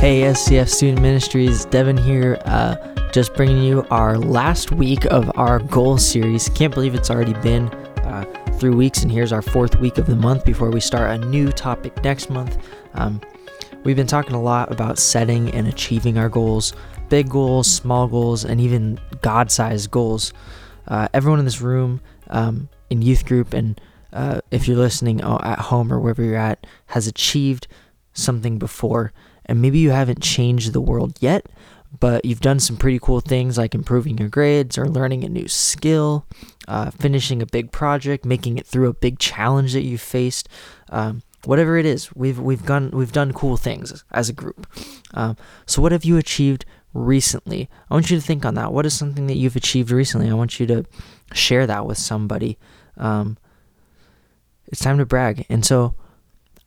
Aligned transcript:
Hey, 0.00 0.22
SCF 0.22 0.70
Student 0.70 1.02
Ministries, 1.02 1.66
Devin 1.66 1.98
here, 1.98 2.40
uh, 2.46 2.76
just 3.12 3.34
bringing 3.34 3.62
you 3.62 3.86
our 3.90 4.16
last 4.16 4.72
week 4.72 5.04
of 5.04 5.30
our 5.36 5.58
goal 5.58 5.98
series. 5.98 6.48
Can't 6.48 6.72
believe 6.72 6.94
it's 6.94 7.10
already 7.10 7.34
been 7.42 7.68
uh, 8.04 8.24
three 8.54 8.70
weeks, 8.70 9.02
and 9.02 9.12
here's 9.12 9.30
our 9.30 9.42
fourth 9.42 9.78
week 9.78 9.98
of 9.98 10.06
the 10.06 10.16
month 10.16 10.46
before 10.46 10.70
we 10.70 10.80
start 10.80 11.10
a 11.10 11.26
new 11.26 11.52
topic 11.52 12.02
next 12.02 12.30
month. 12.30 12.56
Um, 12.94 13.20
we've 13.84 13.94
been 13.94 14.06
talking 14.06 14.34
a 14.34 14.40
lot 14.40 14.72
about 14.72 14.98
setting 14.98 15.50
and 15.50 15.68
achieving 15.68 16.16
our 16.16 16.30
goals 16.30 16.72
big 17.10 17.28
goals, 17.28 17.70
small 17.70 18.08
goals, 18.08 18.42
and 18.42 18.58
even 18.58 18.98
God 19.20 19.50
sized 19.50 19.90
goals. 19.90 20.32
Uh, 20.88 21.08
everyone 21.12 21.40
in 21.40 21.44
this 21.44 21.60
room, 21.60 22.00
um, 22.28 22.70
in 22.88 23.02
youth 23.02 23.26
group, 23.26 23.52
and 23.52 23.78
uh, 24.14 24.40
if 24.50 24.66
you're 24.66 24.78
listening 24.78 25.22
uh, 25.22 25.40
at 25.42 25.58
home 25.58 25.92
or 25.92 26.00
wherever 26.00 26.22
you're 26.22 26.36
at, 26.36 26.66
has 26.86 27.06
achieved 27.06 27.68
something 28.14 28.58
before 28.58 29.12
and 29.50 29.60
maybe 29.60 29.80
you 29.80 29.90
haven't 29.90 30.22
changed 30.22 30.72
the 30.72 30.80
world 30.80 31.18
yet, 31.20 31.46
but 31.98 32.24
you've 32.24 32.40
done 32.40 32.60
some 32.60 32.76
pretty 32.76 33.00
cool 33.00 33.20
things 33.20 33.58
like 33.58 33.74
improving 33.74 34.16
your 34.16 34.28
grades 34.28 34.78
or 34.78 34.88
learning 34.88 35.24
a 35.24 35.28
new 35.28 35.48
skill, 35.48 36.24
uh, 36.68 36.92
finishing 36.92 37.42
a 37.42 37.46
big 37.46 37.72
project, 37.72 38.24
making 38.24 38.58
it 38.58 38.66
through 38.66 38.88
a 38.88 38.94
big 38.94 39.18
challenge 39.18 39.72
that 39.72 39.82
you 39.82 39.98
faced. 39.98 40.48
Um, 40.88 41.22
whatever 41.46 41.76
it 41.76 41.84
is, 41.84 42.14
we've 42.14 42.38
we've 42.38 42.64
done 42.64 42.92
we've 42.92 43.10
done 43.10 43.32
cool 43.32 43.56
things 43.56 44.04
as 44.12 44.28
a 44.28 44.32
group. 44.32 44.68
Um, 45.14 45.36
so, 45.66 45.82
what 45.82 45.90
have 45.90 46.04
you 46.04 46.16
achieved 46.16 46.64
recently? 46.94 47.68
I 47.90 47.94
want 47.94 48.08
you 48.08 48.20
to 48.20 48.24
think 48.24 48.44
on 48.44 48.54
that. 48.54 48.72
What 48.72 48.86
is 48.86 48.94
something 48.94 49.26
that 49.26 49.36
you've 49.36 49.56
achieved 49.56 49.90
recently? 49.90 50.30
I 50.30 50.34
want 50.34 50.60
you 50.60 50.66
to 50.66 50.86
share 51.32 51.66
that 51.66 51.86
with 51.86 51.98
somebody. 51.98 52.56
Um, 52.96 53.36
it's 54.68 54.80
time 54.80 54.98
to 54.98 55.06
brag, 55.06 55.44
and 55.48 55.66
so 55.66 55.96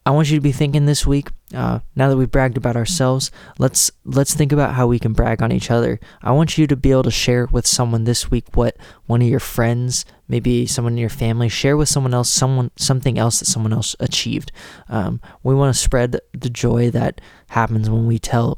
I 0.05 0.11
want 0.11 0.29
you 0.29 0.37
to 0.37 0.41
be 0.41 0.51
thinking 0.51 0.85
this 0.85 1.07
week. 1.07 1.29
Uh, 1.53 1.79
now 1.95 2.09
that 2.09 2.17
we've 2.17 2.31
bragged 2.31 2.57
about 2.57 2.75
ourselves, 2.75 3.31
let's 3.57 3.91
let's 4.03 4.33
think 4.33 4.51
about 4.51 4.73
how 4.73 4.87
we 4.87 4.99
can 4.99 5.13
brag 5.13 5.41
on 5.41 5.51
each 5.51 5.71
other. 5.71 5.99
I 6.21 6.31
want 6.31 6.57
you 6.57 6.67
to 6.67 6.75
be 6.75 6.91
able 6.91 7.03
to 7.03 7.11
share 7.11 7.45
with 7.45 7.65
someone 7.65 8.03
this 8.03 8.29
week 8.29 8.45
what 8.55 8.75
one 9.05 9.21
of 9.21 9.27
your 9.27 9.39
friends, 9.39 10.03
maybe 10.27 10.65
someone 10.65 10.93
in 10.93 10.97
your 10.97 11.09
family, 11.09 11.47
share 11.47 11.77
with 11.77 11.87
someone 11.87 12.13
else, 12.13 12.29
someone 12.29 12.71
something 12.75 13.17
else 13.17 13.39
that 13.39 13.45
someone 13.45 13.71
else 13.71 13.95
achieved. 13.99 14.51
Um, 14.89 15.21
we 15.41 15.55
want 15.55 15.73
to 15.73 15.81
spread 15.81 16.19
the 16.33 16.49
joy 16.49 16.89
that 16.91 17.21
happens 17.47 17.89
when 17.89 18.05
we 18.05 18.19
tell 18.19 18.57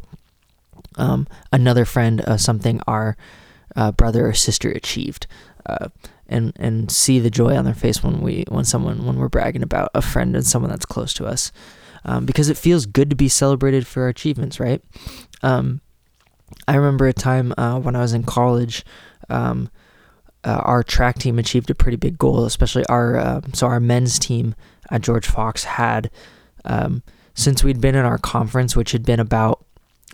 um, 0.95 1.27
another 1.51 1.85
friend 1.85 2.21
uh, 2.21 2.37
something 2.37 2.81
our 2.87 3.17
uh, 3.75 3.91
brother 3.91 4.27
or 4.27 4.33
sister 4.33 4.71
achieved. 4.71 5.27
And 6.27 6.53
and 6.55 6.91
see 6.91 7.19
the 7.19 7.29
joy 7.29 7.55
on 7.55 7.65
their 7.65 7.75
face 7.75 8.03
when 8.03 8.21
we 8.21 8.45
when 8.49 8.65
someone 8.65 9.05
when 9.05 9.17
we're 9.17 9.29
bragging 9.29 9.61
about 9.61 9.89
a 9.93 10.01
friend 10.01 10.35
and 10.35 10.45
someone 10.45 10.71
that's 10.71 10.85
close 10.85 11.13
to 11.15 11.25
us. 11.25 11.51
Um, 12.03 12.25
because 12.25 12.49
it 12.49 12.57
feels 12.57 12.85
good 12.85 13.09
to 13.09 13.15
be 13.15 13.27
celebrated 13.27 13.87
for 13.87 14.03
our 14.03 14.09
achievements 14.09 14.59
right? 14.59 14.81
Um, 15.43 15.81
I 16.67 16.75
remember 16.75 17.07
a 17.07 17.13
time 17.13 17.53
uh, 17.57 17.79
when 17.79 17.95
I 17.95 18.01
was 18.01 18.13
in 18.13 18.23
college 18.23 18.85
um, 19.29 19.69
uh, 20.43 20.61
our 20.63 20.83
track 20.83 21.17
team 21.17 21.39
achieved 21.39 21.69
a 21.69 21.75
pretty 21.75 21.97
big 21.97 22.17
goal 22.17 22.45
especially 22.45 22.85
our 22.87 23.17
uh, 23.17 23.41
so 23.53 23.67
our 23.67 23.79
men's 23.79 24.19
team 24.19 24.55
at 24.91 25.01
George 25.01 25.25
Fox 25.25 25.63
had 25.63 26.11
um, 26.63 27.01
since 27.33 27.63
we'd 27.63 27.81
been 27.81 27.95
in 27.95 28.05
our 28.05 28.19
conference 28.19 28.75
which 28.75 28.91
had 28.91 29.03
been 29.03 29.19
about 29.19 29.65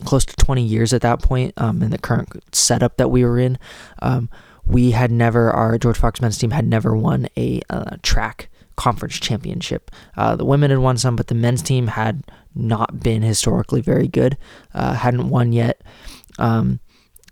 close 0.06 0.26
to 0.26 0.36
20 0.36 0.64
years 0.64 0.94
at 0.94 1.02
that 1.02 1.22
point 1.22 1.54
um, 1.58 1.82
in 1.82 1.92
the 1.92 1.98
current 1.98 2.30
setup 2.54 2.98
that 2.98 3.10
we 3.10 3.24
were 3.24 3.40
in 3.40 3.58
um, 4.02 4.30
we 4.66 4.92
had 4.92 5.12
never, 5.12 5.52
our 5.52 5.78
George 5.78 5.98
Fox 5.98 6.22
men's 6.22 6.38
team 6.38 6.52
had 6.52 6.68
never 6.68 6.96
won 6.96 7.28
a 7.38 7.62
uh, 7.70 7.98
track 8.04 8.50
conference 8.76 9.20
championship. 9.20 9.92
Uh, 10.16 10.36
the 10.36 10.46
women 10.46 10.72
had 10.72 10.80
won 10.80 10.98
some, 10.98 11.16
but 11.16 11.28
the 11.28 11.36
men's 11.36 11.62
team 11.62 11.88
had 11.88 12.24
not 12.56 13.00
been 13.02 13.22
historically 13.22 13.82
very 13.82 14.08
good, 14.08 14.38
uh, 14.74 14.94
hadn't 14.94 15.30
won 15.30 15.52
yet. 15.52 15.82
Um, 16.40 16.80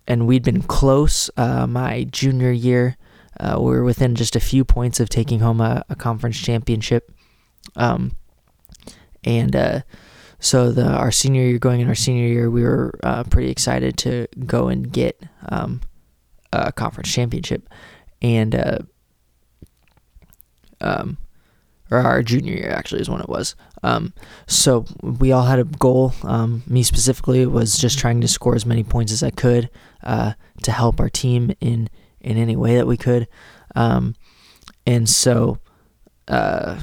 and 0.08 0.28
we'd 0.28 0.44
been 0.44 0.64
close 0.64 1.30
uh, 1.38 1.68
my 1.68 2.04
junior 2.06 2.52
year. 2.52 2.98
Uh, 3.40 3.56
we 3.58 3.72
were 3.72 3.84
within 3.84 4.16
just 4.16 4.36
a 4.36 4.40
few 4.40 4.66
points 4.66 5.00
of 5.00 5.08
taking 5.08 5.40
home 5.40 5.62
a, 5.62 5.84
a 5.90 5.96
conference 5.96 6.38
championship. 6.38 7.12
Um, 7.76 8.12
and 9.24 9.56
uh, 9.56 9.82
so 10.40 10.72
the 10.72 10.86
our 10.86 11.12
senior 11.12 11.44
year, 11.44 11.60
going 11.60 11.80
in 11.80 11.88
our 11.88 11.96
senior 11.96 12.28
year, 12.28 12.50
we 12.50 12.64
were 12.64 12.94
pretty 13.30 13.52
excited 13.52 13.98
to 13.98 14.28
go 14.46 14.68
and 14.68 14.92
get 14.92 15.22
um, 15.50 15.82
uh, 16.54 16.72
conference 16.72 17.12
championship, 17.12 17.70
and 18.22 18.56
uh, 18.56 18.80
um, 20.82 21.18
or 21.92 22.00
our 22.00 22.22
junior 22.22 22.54
year 22.54 22.72
actually 22.72 23.02
is 23.02 23.10
when 23.10 23.22
it 23.22 23.30
was. 23.30 23.56
Um, 23.82 24.14
so 24.48 24.86
we 25.02 25.32
all 25.32 25.46
had 25.46 25.60
a 25.60 25.64
goal. 25.64 26.14
Um, 26.24 26.64
me 26.68 26.84
specifically 26.84 27.46
was 27.46 27.78
just 27.78 27.98
trying 27.98 28.22
to 28.22 28.28
score 28.28 28.56
as 28.56 28.66
many 28.66 28.84
points 28.84 29.12
as 29.12 29.24
I 29.24 29.32
could 29.32 29.70
uh, 30.04 30.34
to 30.64 30.72
help 30.72 31.00
our 31.00 31.10
team 31.10 31.52
in 31.60 31.90
in 32.22 32.38
any 32.38 32.56
way 32.56 32.76
that 32.76 32.88
we 32.88 32.98
could. 32.98 33.28
Um, 33.76 34.16
and 34.86 35.08
so, 35.08 35.60
uh, 36.28 36.80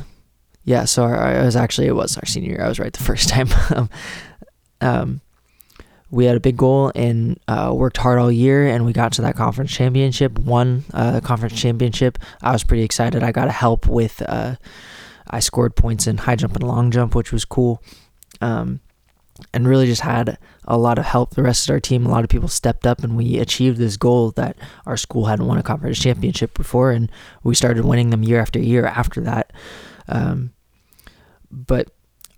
yeah. 0.65 0.85
So 0.85 1.05
I 1.05 1.45
was 1.45 1.57
actually 1.57 1.87
it 1.87 1.95
was 1.95 2.17
our 2.17 2.27
senior 2.27 2.51
year. 2.51 2.65
I 2.65 2.69
was 2.69 2.79
right 2.79 2.93
the 2.93 3.03
first 3.03 3.29
time. 3.29 3.49
um, 4.81 5.21
we 6.11 6.25
had 6.25 6.37
a 6.37 6.41
big 6.41 6.57
goal 6.57 6.93
and 6.95 7.39
uh, 7.49 7.73
worked 7.75 7.97
hard 7.97 8.19
all 8.19 8.31
year, 8.31 8.67
and 8.67 8.87
we 8.87 8.93
got 8.93 9.13
to 9.13 9.23
that 9.23 9.35
conference 9.35 9.73
championship. 9.73 10.39
Won 10.39 10.85
uh, 10.95 11.13
the 11.13 11.21
conference 11.21 11.61
championship. 11.61 12.19
I 12.43 12.53
was 12.53 12.65
pretty 12.65 12.85
excited. 12.85 13.23
I 13.23 13.33
got 13.33 13.51
help 13.51 13.87
with. 13.87 14.23
Uh, 14.23 14.57
I 15.29 15.41
scored 15.41 15.75
points 15.75 16.07
in 16.07 16.19
high 16.19 16.37
jump 16.37 16.55
and 16.55 16.63
long 16.63 16.93
jump, 16.93 17.17
which 17.17 17.33
was 17.33 17.45
cool, 17.45 17.83
um, 18.41 18.81
and 19.53 19.67
really 19.67 19.87
just 19.87 20.03
had 20.03 20.39
a 20.65 20.79
lot 20.79 20.99
of 20.99 21.05
help. 21.05 21.35
The 21.35 21.43
rest 21.43 21.69
of 21.69 21.73
our 21.73 21.81
team, 21.81 22.07
a 22.07 22.11
lot 22.11 22.23
of 22.23 22.31
people 22.31 22.49
stepped 22.49 22.87
up, 22.87 23.03
and 23.03 23.17
we 23.17 23.39
achieved 23.39 23.79
this 23.79 23.97
goal 23.97 24.31
that 24.33 24.57
our 24.87 24.97
school 24.97 25.27
hadn't 25.27 25.47
won 25.47 25.59
a 25.59 25.63
conference 25.65 25.99
championship 25.99 26.55
before, 26.55 26.93
and 26.93 27.11
we 27.43 27.57
started 27.57 27.85
winning 27.85 28.11
them 28.11 28.23
year 28.23 28.41
after 28.41 28.61
year 28.61 28.87
after 28.87 29.21
that. 29.23 29.53
Um, 30.07 30.53
but 31.51 31.89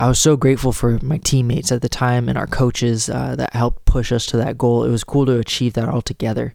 I 0.00 0.06
was 0.06 0.20
so 0.20 0.36
grateful 0.36 0.72
for 0.72 0.98
my 1.02 1.18
teammates 1.18 1.72
at 1.72 1.82
the 1.82 1.88
time 1.88 2.28
and 2.28 2.38
our 2.38 2.46
coaches 2.46 3.10
uh, 3.10 3.34
that 3.36 3.52
helped 3.52 3.84
push 3.84 4.12
us 4.12 4.26
to 4.26 4.36
that 4.36 4.56
goal. 4.56 4.84
It 4.84 4.90
was 4.90 5.02
cool 5.02 5.26
to 5.26 5.38
achieve 5.38 5.72
that 5.72 5.88
all 5.88 6.02
together. 6.02 6.54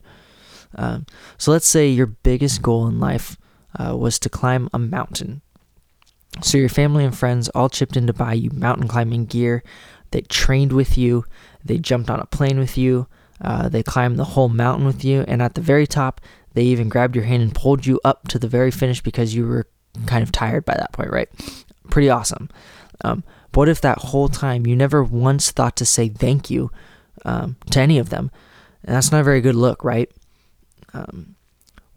Um, 0.76 1.06
so 1.38 1.52
let's 1.52 1.68
say 1.68 1.90
your 1.90 2.08
biggest 2.08 2.62
goal 2.62 2.88
in 2.88 3.00
life 3.00 3.38
uh, 3.78 3.98
was 3.98 4.18
to 4.20 4.30
climb 4.30 4.70
a 4.74 4.80
mountain. 4.80 5.42
So 6.42 6.58
your 6.58 6.70
family 6.70 7.04
and 7.04 7.16
friends 7.16 7.50
all 7.50 7.70
chipped 7.70 7.98
in 7.98 8.08
to 8.08 8.14
buy 8.14 8.34
you 8.34 8.50
mountain 8.52 8.88
climbing 8.88 9.26
gear. 9.26 9.64
They 10.12 10.22
trained 10.22 10.72
with 10.72 10.98
you. 10.98 11.26
They 11.64 11.78
jumped 11.78 12.10
on 12.10 12.20
a 12.20 12.26
plane 12.26 12.60
with 12.60 12.78
you. 12.78 13.08
Uh, 13.42 13.68
they 13.68 13.84
climbed 13.84 14.18
the 14.18 14.24
whole 14.24 14.50
mountain 14.50 14.86
with 14.86 15.04
you. 15.04 15.26
And 15.28 15.42
at 15.42 15.56
the 15.56 15.62
very 15.62 15.86
top, 15.86 16.22
they 16.54 16.64
even 16.64 16.88
grabbed 16.88 17.16
your 17.16 17.26
hand 17.26 17.44
and 17.44 17.54
pulled 17.54 17.86
you 17.86 18.00
up 18.06 18.28
to 18.30 18.40
the 18.40 18.48
very 18.48 18.72
finish 18.72 19.02
because 19.02 19.36
you 19.36 19.46
were 19.46 19.68
kind 20.06 20.24
of 20.24 20.32
tired 20.32 20.66
by 20.66 20.76
that 20.76 20.94
point, 20.94 21.12
right? 21.12 21.30
Pretty 21.90 22.10
awesome. 22.10 22.50
Um, 23.04 23.24
what 23.54 23.70
if 23.70 23.82
that 23.82 24.00
whole 24.00 24.30
time 24.30 24.66
you 24.66 24.76
never 24.76 25.04
once 25.04 25.52
thought 25.52 25.76
to 25.78 25.86
say 25.86 26.10
thank 26.10 26.50
you 26.50 26.72
um, 27.26 27.58
to 27.72 27.80
any 27.80 28.00
of 28.00 28.10
them? 28.10 28.32
And 28.84 28.96
that's 28.96 29.12
not 29.12 29.22
a 29.22 29.26
very 29.26 29.42
good 29.42 29.56
look, 29.56 29.84
right? 29.84 30.12
Um, 30.94 31.36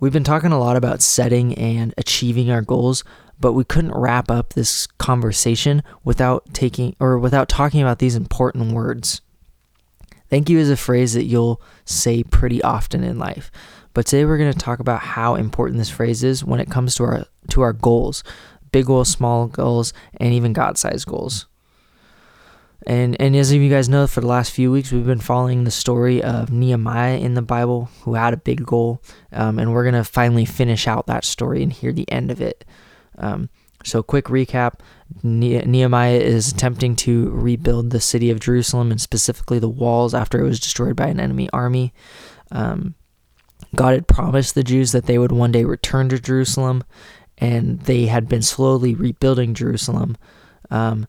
we've 0.00 0.12
been 0.12 0.25
talking 0.25 0.53
a 0.53 0.59
lot 0.59 0.77
about 0.77 1.03
setting 1.03 1.55
and 1.55 1.95
achieving 1.97 2.50
our 2.50 2.62
goals, 2.62 3.05
but 3.39 3.53
we 3.53 3.65
couldn't 3.65 3.95
wrap 3.95 4.31
up 4.31 4.53
this 4.53 4.87
conversation 4.99 5.83
without 6.05 6.53
taking 6.53 6.97
or 7.00 7.19
without 7.19 7.49
talking 7.49 7.83
about 7.83 7.99
these 7.99 8.16
important 8.16 8.72
words. 8.72 9.21
Thank 10.28 10.50
you 10.50 10.59
is 10.59 10.71
a 10.71 10.77
phrase 10.77 11.15
that 11.15 11.25
you'll 11.25 11.62
say 11.84 12.22
pretty 12.25 12.61
often 12.62 13.05
in 13.05 13.19
life. 13.19 13.50
But 13.95 14.06
today 14.06 14.25
we're 14.25 14.39
going 14.39 14.53
to 14.53 14.59
talk 14.59 14.81
about 14.81 15.00
how 15.00 15.37
important 15.37 15.78
this 15.78 15.89
phrase 15.89 16.22
is 16.22 16.45
when 16.45 16.61
it 16.61 16.71
comes 16.71 16.95
to 16.97 17.05
our 17.05 17.27
to 17.50 17.62
our 17.62 17.72
goals, 17.72 18.25
big 18.72 18.87
goals, 18.87 19.09
small 19.09 19.47
goals, 19.47 19.93
and 20.19 20.32
even 20.32 20.53
God 20.53 20.78
sized 20.78 21.06
goals. 21.06 21.47
And 22.87 23.21
and 23.21 23.34
as 23.34 23.53
you 23.53 23.68
guys 23.68 23.89
know, 23.89 24.07
for 24.07 24.21
the 24.21 24.27
last 24.28 24.53
few 24.53 24.71
weeks, 24.71 24.92
we've 24.92 25.07
been 25.07 25.18
following 25.18 25.65
the 25.65 25.71
story 25.71 26.22
of 26.22 26.53
Nehemiah 26.53 27.18
in 27.18 27.34
the 27.34 27.42
Bible, 27.42 27.91
who 28.03 28.15
had 28.15 28.33
a 28.33 28.36
big 28.39 28.65
goal, 28.65 29.03
um, 29.33 29.59
and 29.59 29.72
we're 29.72 29.84
gonna 29.84 30.04
finally 30.04 30.45
finish 30.45 30.86
out 30.86 31.07
that 31.07 31.24
story 31.24 31.63
and 31.63 31.72
hear 31.72 31.92
the 31.92 32.10
end 32.10 32.30
of 32.30 32.41
it. 32.41 32.65
Um, 33.18 33.48
so, 33.83 34.03
quick 34.03 34.27
recap: 34.27 34.74
Nehemiah 35.22 36.19
is 36.19 36.53
attempting 36.53 36.95
to 36.97 37.30
rebuild 37.30 37.91
the 37.91 38.01
city 38.01 38.30
of 38.30 38.41
Jerusalem 38.41 38.91
and 38.91 39.01
specifically 39.01 39.59
the 39.59 39.69
walls 39.69 40.15
after 40.15 40.41
it 40.41 40.48
was 40.48 40.60
destroyed 40.60 40.97
by 40.97 41.09
an 41.09 41.19
enemy 41.19 41.48
army. 41.53 41.92
Um, 42.53 42.95
God 43.74 43.95
had 43.95 44.09
promised 44.09 44.54
the 44.54 44.62
Jews 44.62 44.92
that 44.92 45.07
they 45.07 45.19
would 45.19 45.33
one 45.33 45.53
day 45.53 45.65
return 45.65 46.09
to 46.10 46.21
Jerusalem, 46.21 46.84
and 47.38 47.80
they 47.80 48.06
had 48.06 48.28
been 48.28 48.42
slowly 48.42 48.94
rebuilding 48.94 49.54
Jerusalem. 49.54 50.16
Um, 50.71 51.06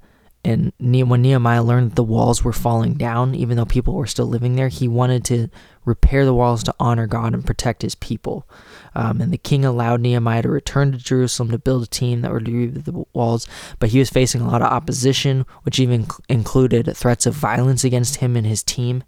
and 0.48 0.72
when 0.80 1.22
Nehemiah 1.24 1.62
learned 1.62 1.92
that 1.92 1.96
the 1.96 2.04
walls 2.04 2.42
were 2.42 2.54
falling 2.54 2.94
down, 2.94 3.36
even 3.36 3.58
though 3.58 3.66
people 3.66 3.96
were 3.96 4.08
still 4.08 4.28
living 4.28 4.56
there, 4.56 4.70
he 4.70 4.88
wanted 4.88 5.26
to 5.26 5.50
repair 5.84 6.24
the 6.24 6.34
walls 6.34 6.64
to 6.64 6.76
honor 6.80 7.06
God 7.06 7.34
and 7.34 7.46
protect 7.46 7.82
his 7.82 7.96
people. 7.96 8.48
Um, 8.96 9.20
and 9.20 9.34
the 9.34 9.38
king 9.38 9.66
allowed 9.66 10.00
Nehemiah 10.00 10.44
to 10.44 10.50
return 10.50 10.94
to 10.94 10.98
Jerusalem 10.98 11.52
to 11.52 11.60
build 11.60 11.84
a 11.84 11.88
team 11.88 12.22
that 12.22 12.32
would 12.32 12.48
rebuild 12.48 12.86
the 12.86 13.06
walls, 13.14 13.46
but 13.80 13.90
he 13.90 14.00
was 14.00 14.10
facing 14.10 14.40
a 14.40 14.48
lot 14.48 14.62
of 14.62 14.72
opposition, 14.72 15.46
which 15.64 15.80
even 15.80 16.08
included 16.30 16.96
threats 16.96 17.26
of 17.26 17.34
violence 17.34 17.84
against 17.84 18.18
him 18.18 18.38
and 18.38 18.48
his 18.48 18.64
team. 18.64 19.04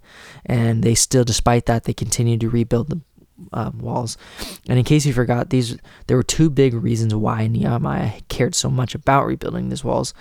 And 0.46 0.84
they 0.84 0.96
still, 0.96 1.24
despite 1.24 1.68
that, 1.68 1.86
they 1.86 1.94
continued 1.94 2.42
to 2.42 2.50
rebuild 2.50 2.90
the 2.90 3.02
um, 3.54 3.80
walls. 3.80 4.18
And 4.68 4.78
in 4.78 4.86
case 4.86 5.06
you 5.06 5.14
forgot, 5.14 5.50
these 5.50 5.78
there 6.08 6.18
were 6.18 6.24
two 6.24 6.50
big 6.50 6.74
reasons 6.74 7.16
why 7.16 7.48
Nehemiah 7.48 8.22
cared 8.28 8.56
so 8.56 8.70
much 8.70 8.96
about 8.96 9.26
rebuilding 9.26 9.70
these 9.70 9.84
walls, 9.84 10.14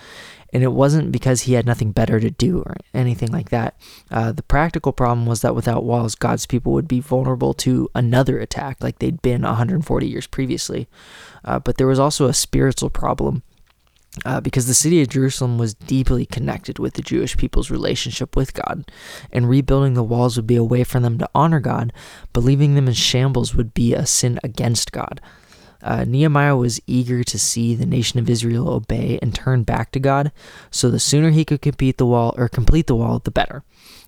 and 0.51 0.63
it 0.63 0.71
wasn't 0.71 1.11
because 1.11 1.41
he 1.41 1.53
had 1.53 1.65
nothing 1.65 1.91
better 1.91 2.19
to 2.19 2.31
do 2.31 2.59
or 2.59 2.75
anything 2.93 3.31
like 3.31 3.49
that. 3.49 3.79
Uh, 4.09 4.31
the 4.31 4.43
practical 4.43 4.91
problem 4.91 5.25
was 5.25 5.41
that 5.41 5.55
without 5.55 5.83
walls, 5.83 6.15
God's 6.15 6.45
people 6.45 6.73
would 6.73 6.87
be 6.87 6.99
vulnerable 6.99 7.53
to 7.55 7.89
another 7.93 8.39
attack, 8.39 8.77
like 8.81 8.99
they'd 8.99 9.21
been 9.21 9.43
140 9.43 10.07
years 10.07 10.27
previously. 10.27 10.87
Uh, 11.45 11.59
but 11.59 11.77
there 11.77 11.87
was 11.87 11.99
also 11.99 12.27
a 12.27 12.33
spiritual 12.33 12.89
problem 12.89 13.43
uh, 14.25 14.41
because 14.41 14.67
the 14.67 14.73
city 14.73 15.01
of 15.01 15.09
Jerusalem 15.09 15.57
was 15.57 15.73
deeply 15.73 16.25
connected 16.25 16.79
with 16.79 16.93
the 16.93 17.01
Jewish 17.01 17.37
people's 17.37 17.71
relationship 17.71 18.35
with 18.35 18.53
God, 18.53 18.91
and 19.31 19.49
rebuilding 19.49 19.93
the 19.93 20.03
walls 20.03 20.35
would 20.35 20.47
be 20.47 20.55
a 20.55 20.63
way 20.63 20.83
for 20.83 20.99
them 20.99 21.17
to 21.19 21.29
honor 21.33 21.59
God, 21.59 21.93
but 22.33 22.43
leaving 22.43 22.75
them 22.75 22.87
in 22.87 22.93
shambles 22.93 23.55
would 23.55 23.73
be 23.73 23.93
a 23.93 24.05
sin 24.05 24.39
against 24.43 24.91
God. 24.91 25.21
Uh, 25.81 26.03
Nehemiah 26.03 26.57
was 26.57 26.81
eager 26.87 27.23
to 27.23 27.39
see 27.39 27.73
the 27.73 27.85
nation 27.85 28.19
of 28.19 28.29
Israel 28.29 28.69
obey 28.69 29.17
and 29.21 29.33
turn 29.33 29.63
back 29.63 29.91
to 29.91 29.99
God, 29.99 30.31
so 30.71 30.89
the 30.89 30.99
sooner 30.99 31.29
he 31.29 31.45
could 31.45 31.61
complete 31.61 31.97
the 31.97 32.05
wall 32.05 32.33
or 32.37 32.49
complete 32.49 32.87
the 32.87 32.95
wall, 32.95 33.19
the 33.19 33.31
better. 33.31 33.63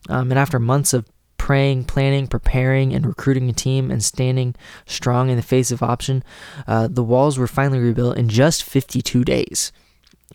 Um, 0.09 0.31
and 0.31 0.39
after 0.39 0.59
months 0.59 0.93
of 0.93 1.05
praying, 1.37 1.85
planning, 1.85 2.27
preparing, 2.27 2.93
and 2.93 3.05
recruiting 3.05 3.49
a 3.49 3.53
team 3.53 3.89
and 3.89 4.03
standing 4.03 4.53
strong 4.85 5.29
in 5.29 5.37
the 5.37 5.41
face 5.41 5.71
of 5.71 5.81
option, 5.81 6.23
uh, 6.67 6.87
the 6.87 7.03
walls 7.03 7.39
were 7.39 7.47
finally 7.47 7.79
rebuilt 7.79 8.17
in 8.17 8.29
just 8.29 8.63
52 8.63 9.23
days 9.23 9.71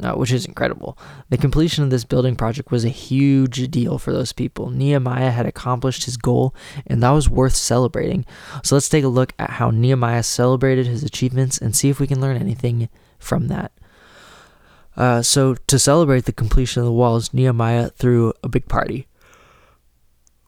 uh, 0.02 0.12
which 0.12 0.32
is 0.32 0.44
incredible. 0.44 0.98
The 1.30 1.36
completion 1.36 1.84
of 1.84 1.90
this 1.90 2.04
building 2.04 2.36
project 2.36 2.70
was 2.70 2.84
a 2.84 2.90
huge 2.90 3.70
deal 3.70 3.98
for 3.98 4.12
those 4.12 4.32
people. 4.32 4.70
Nehemiah 4.70 5.30
had 5.30 5.46
accomplished 5.46 6.04
his 6.04 6.16
goal, 6.16 6.54
and 6.86 7.02
that 7.02 7.10
was 7.10 7.28
worth 7.28 7.54
celebrating. 7.54 8.24
So 8.62 8.76
let's 8.76 8.88
take 8.88 9.04
a 9.04 9.08
look 9.08 9.32
at 9.38 9.50
how 9.50 9.70
Nehemiah 9.70 10.22
celebrated 10.22 10.86
his 10.86 11.02
achievements 11.02 11.58
and 11.58 11.74
see 11.74 11.88
if 11.88 12.00
we 12.00 12.06
can 12.06 12.20
learn 12.20 12.36
anything 12.36 12.88
from 13.18 13.48
that. 13.48 13.72
Uh, 14.96 15.20
so, 15.20 15.54
to 15.54 15.78
celebrate 15.78 16.24
the 16.24 16.32
completion 16.32 16.80
of 16.80 16.86
the 16.86 16.92
walls, 16.92 17.34
Nehemiah 17.34 17.90
threw 17.90 18.32
a 18.42 18.48
big 18.48 18.66
party. 18.66 19.06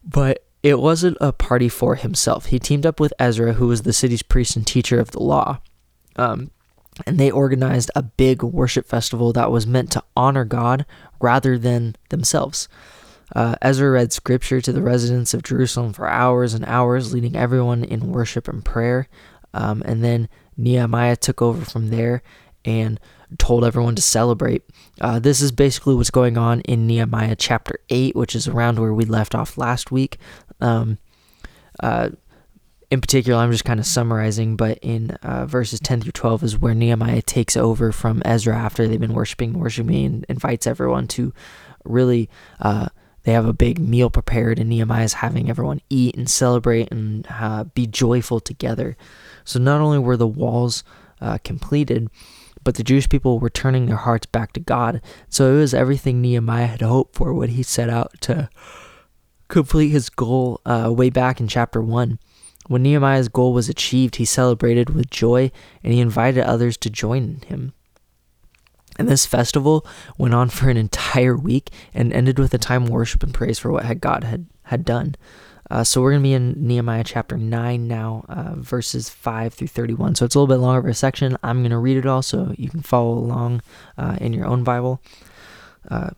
But 0.02 0.42
it 0.62 0.78
wasn't 0.78 1.18
a 1.20 1.32
party 1.32 1.68
for 1.68 1.96
himself. 1.96 2.46
He 2.46 2.58
teamed 2.58 2.86
up 2.86 2.98
with 2.98 3.12
Ezra, 3.18 3.54
who 3.54 3.68
was 3.68 3.82
the 3.82 3.92
city's 3.92 4.22
priest 4.22 4.56
and 4.56 4.66
teacher 4.66 4.98
of 4.98 5.10
the 5.10 5.22
law. 5.22 5.60
Um, 6.16 6.50
and 7.06 7.18
they 7.18 7.30
organized 7.30 7.90
a 7.94 8.02
big 8.02 8.42
worship 8.42 8.86
festival 8.86 9.32
that 9.32 9.50
was 9.50 9.66
meant 9.66 9.92
to 9.92 10.04
honor 10.16 10.44
God 10.44 10.84
rather 11.20 11.58
than 11.58 11.96
themselves. 12.10 12.68
Uh, 13.34 13.56
Ezra 13.60 13.90
read 13.90 14.12
scripture 14.12 14.60
to 14.60 14.72
the 14.72 14.82
residents 14.82 15.34
of 15.34 15.42
Jerusalem 15.42 15.92
for 15.92 16.08
hours 16.08 16.54
and 16.54 16.64
hours, 16.64 17.12
leading 17.12 17.36
everyone 17.36 17.84
in 17.84 18.12
worship 18.12 18.48
and 18.48 18.64
prayer. 18.64 19.08
Um, 19.52 19.82
and 19.84 20.02
then 20.02 20.28
Nehemiah 20.56 21.16
took 21.16 21.42
over 21.42 21.64
from 21.64 21.88
there 21.88 22.22
and 22.64 22.98
told 23.38 23.64
everyone 23.64 23.94
to 23.96 24.02
celebrate. 24.02 24.62
Uh, 25.00 25.18
this 25.18 25.40
is 25.40 25.52
basically 25.52 25.94
what's 25.94 26.10
going 26.10 26.38
on 26.38 26.60
in 26.62 26.86
Nehemiah 26.86 27.36
chapter 27.36 27.80
8, 27.90 28.16
which 28.16 28.34
is 28.34 28.48
around 28.48 28.78
where 28.78 28.94
we 28.94 29.04
left 29.04 29.34
off 29.34 29.58
last 29.58 29.90
week. 29.90 30.18
Um, 30.60 30.98
uh, 31.80 32.10
in 32.90 33.00
particular, 33.00 33.38
I'm 33.38 33.52
just 33.52 33.66
kind 33.66 33.80
of 33.80 33.86
summarizing, 33.86 34.56
but 34.56 34.78
in 34.80 35.10
uh, 35.22 35.44
verses 35.44 35.78
10 35.80 36.00
through 36.00 36.12
12 36.12 36.42
is 36.42 36.58
where 36.58 36.74
Nehemiah 36.74 37.20
takes 37.20 37.56
over 37.56 37.92
from 37.92 38.22
Ezra 38.24 38.56
after 38.56 38.88
they've 38.88 39.00
been 39.00 39.12
worshiping, 39.12 39.58
worshiping, 39.58 40.06
and 40.06 40.26
invites 40.28 40.66
everyone 40.66 41.06
to 41.08 41.32
really. 41.84 42.28
Uh, 42.60 42.88
they 43.24 43.32
have 43.34 43.46
a 43.46 43.52
big 43.52 43.78
meal 43.78 44.08
prepared, 44.08 44.58
and 44.58 44.70
Nehemiah 44.70 45.04
is 45.04 45.14
having 45.14 45.50
everyone 45.50 45.82
eat 45.90 46.16
and 46.16 46.30
celebrate 46.30 46.90
and 46.90 47.26
uh, 47.28 47.64
be 47.64 47.86
joyful 47.86 48.40
together. 48.40 48.96
So, 49.44 49.58
not 49.58 49.82
only 49.82 49.98
were 49.98 50.16
the 50.16 50.26
walls 50.26 50.82
uh, 51.20 51.36
completed, 51.44 52.08
but 52.64 52.76
the 52.76 52.84
Jewish 52.84 53.06
people 53.06 53.38
were 53.38 53.50
turning 53.50 53.84
their 53.84 53.96
hearts 53.96 54.24
back 54.24 54.52
to 54.54 54.60
God. 54.60 55.02
So, 55.28 55.52
it 55.52 55.58
was 55.58 55.74
everything 55.74 56.22
Nehemiah 56.22 56.68
had 56.68 56.80
hoped 56.80 57.16
for 57.16 57.34
when 57.34 57.50
he 57.50 57.62
set 57.62 57.90
out 57.90 58.12
to 58.22 58.48
complete 59.48 59.88
his 59.88 60.08
goal 60.08 60.62
uh, 60.64 60.90
way 60.96 61.10
back 61.10 61.38
in 61.38 61.48
chapter 61.48 61.82
1. 61.82 62.18
When 62.68 62.82
Nehemiah's 62.82 63.28
goal 63.28 63.52
was 63.52 63.68
achieved, 63.68 64.16
he 64.16 64.24
celebrated 64.24 64.90
with 64.90 65.10
joy 65.10 65.50
and 65.82 65.92
he 65.92 66.00
invited 66.00 66.44
others 66.44 66.76
to 66.78 66.90
join 66.90 67.40
him. 67.46 67.72
And 68.98 69.08
this 69.08 69.26
festival 69.26 69.86
went 70.18 70.34
on 70.34 70.48
for 70.48 70.68
an 70.68 70.76
entire 70.76 71.36
week 71.36 71.70
and 71.94 72.12
ended 72.12 72.38
with 72.38 72.52
a 72.52 72.58
time 72.58 72.84
of 72.84 72.90
worship 72.90 73.22
and 73.22 73.32
praise 73.32 73.58
for 73.58 73.70
what 73.70 74.00
God 74.00 74.24
had, 74.24 74.46
had 74.64 74.84
done. 74.84 75.14
Uh, 75.70 75.84
so 75.84 76.00
we're 76.00 76.12
going 76.12 76.22
to 76.22 76.28
be 76.28 76.32
in 76.32 76.54
Nehemiah 76.56 77.04
chapter 77.04 77.36
9 77.36 77.86
now, 77.86 78.24
uh, 78.28 78.54
verses 78.56 79.08
5 79.10 79.54
through 79.54 79.68
31. 79.68 80.14
So 80.14 80.24
it's 80.24 80.34
a 80.34 80.38
little 80.38 80.52
bit 80.52 80.60
longer 80.60 80.80
of 80.80 80.86
a 80.86 80.94
section. 80.94 81.36
I'm 81.42 81.60
going 81.60 81.70
to 81.70 81.78
read 81.78 81.98
it 81.98 82.06
all 82.06 82.22
so 82.22 82.54
you 82.56 82.70
can 82.70 82.82
follow 82.82 83.12
along 83.12 83.62
uh, 83.96 84.16
in 84.20 84.32
your 84.32 84.46
own 84.46 84.64
Bible. 84.64 85.00
Uh, 85.90 86.10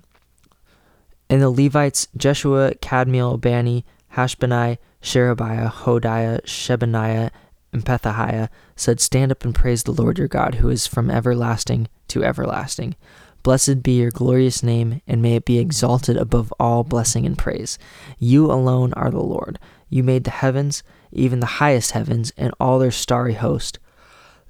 and 1.29 1.43
the 1.43 1.51
Levites, 1.51 2.09
Jeshua, 2.17 2.75
Kadmiel, 2.77 3.41
Bani, 3.41 3.85
Hashabneiah, 4.15 4.79
Sherebiah, 5.01 5.71
Hodiah, 5.71 6.43
Shebaniah, 6.43 7.31
and 7.73 7.85
Pethahiah 7.85 8.49
said, 8.77 9.01
Stand 9.01 9.31
up 9.31 9.45
and 9.45 9.55
praise 9.55 9.85
the 9.85 9.93
Lord 9.93 10.19
your 10.19 10.29
God, 10.29 10.57
who 10.57 10.69
is 10.69 10.87
from 10.87 11.11
everlasting 11.11 11.89
to 12.09 12.25
everlasting. 12.25 12.97
Blessed 13.43 13.83
be 13.83 13.99
your 13.99 14.11
glorious 14.11 14.63
name, 14.63 15.01
and 15.07 15.23
may 15.23 15.37
it 15.37 15.45
be 15.45 15.59
exalted 15.59 16.17
above 16.17 16.53
all 16.61 16.85
blessing 16.85 17.25
and 17.25 17.39
praise. 17.39 17.79
You 18.19 18.47
alone 18.47 18.93
are 18.95 19.11
the 19.11 19.23
Lord. 19.23 19.59
You 19.89 20.03
made 20.03 20.25
the 20.25 20.31
heavens, 20.31 20.83
even 21.11 21.41
the 21.41 21.47
highest 21.47 21.93
heavens, 21.93 22.33
and 22.37 22.53
all 22.61 22.79
their 22.79 22.91
starry 22.91 23.35
host, 23.35 23.79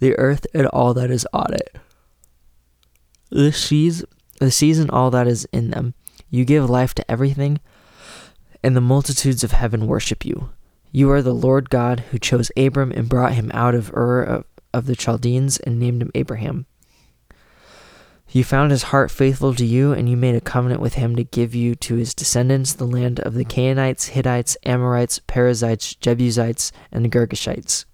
the 0.01 0.19
earth 0.19 0.47
and 0.53 0.67
all 0.69 0.93
that 0.95 1.11
is 1.11 1.27
on 1.33 1.55
it, 1.55 1.77
the 3.31 3.53
seas, 3.53 4.05
the 4.41 4.51
seas 4.51 4.79
and 4.79 4.91
all 4.91 5.11
that 5.11 5.29
is 5.29 5.47
in 5.53 5.71
them. 5.71 5.95
You 6.31 6.45
give 6.45 6.69
life 6.69 6.95
to 6.95 7.11
everything 7.11 7.61
and 8.63 8.77
the 8.77 8.81
multitudes 8.81 9.43
of 9.45 9.53
heaven 9.53 9.87
worship 9.87 10.25
you. 10.25 10.51
You 10.93 11.11
are 11.11 11.23
the 11.23 11.35
Lord 11.35 11.71
God 11.71 12.01
who 12.11 12.19
chose 12.19 12.51
Abram 12.57 12.93
and 12.93 13.09
brought 13.09 13.35
him 13.35 13.51
out 13.55 13.75
of 13.75 13.93
Ur 13.95 14.23
of, 14.23 14.45
of 14.75 14.87
the 14.87 14.97
Chaldeans 14.97 15.59
and 15.59 15.79
named 15.79 16.03
him 16.03 16.11
Abraham. 16.15 16.67
You 18.33 18.45
found 18.45 18.71
his 18.71 18.85
heart 18.85 19.11
faithful 19.11 19.55
to 19.57 19.65
you, 19.65 19.93
and 19.93 20.09
you 20.09 20.17
made 20.17 20.37
a 20.37 20.41
covenant 20.41 20.81
with 20.81 20.95
him 20.95 21.17
to 21.17 21.25
give 21.25 21.53
you 21.53 21.75
to 21.77 21.97
his 21.97 22.15
descendants 22.15 22.73
the 22.73 22.87
land 22.87 23.19
of 23.21 23.35
the 23.35 23.45
Canaanites, 23.45 24.09
Hittites, 24.09 24.57
Amorites, 24.65 25.19
Perizzites, 25.27 25.97
Jebusites, 25.97 26.71
and 26.93 27.11
Girgashites. 27.11 27.87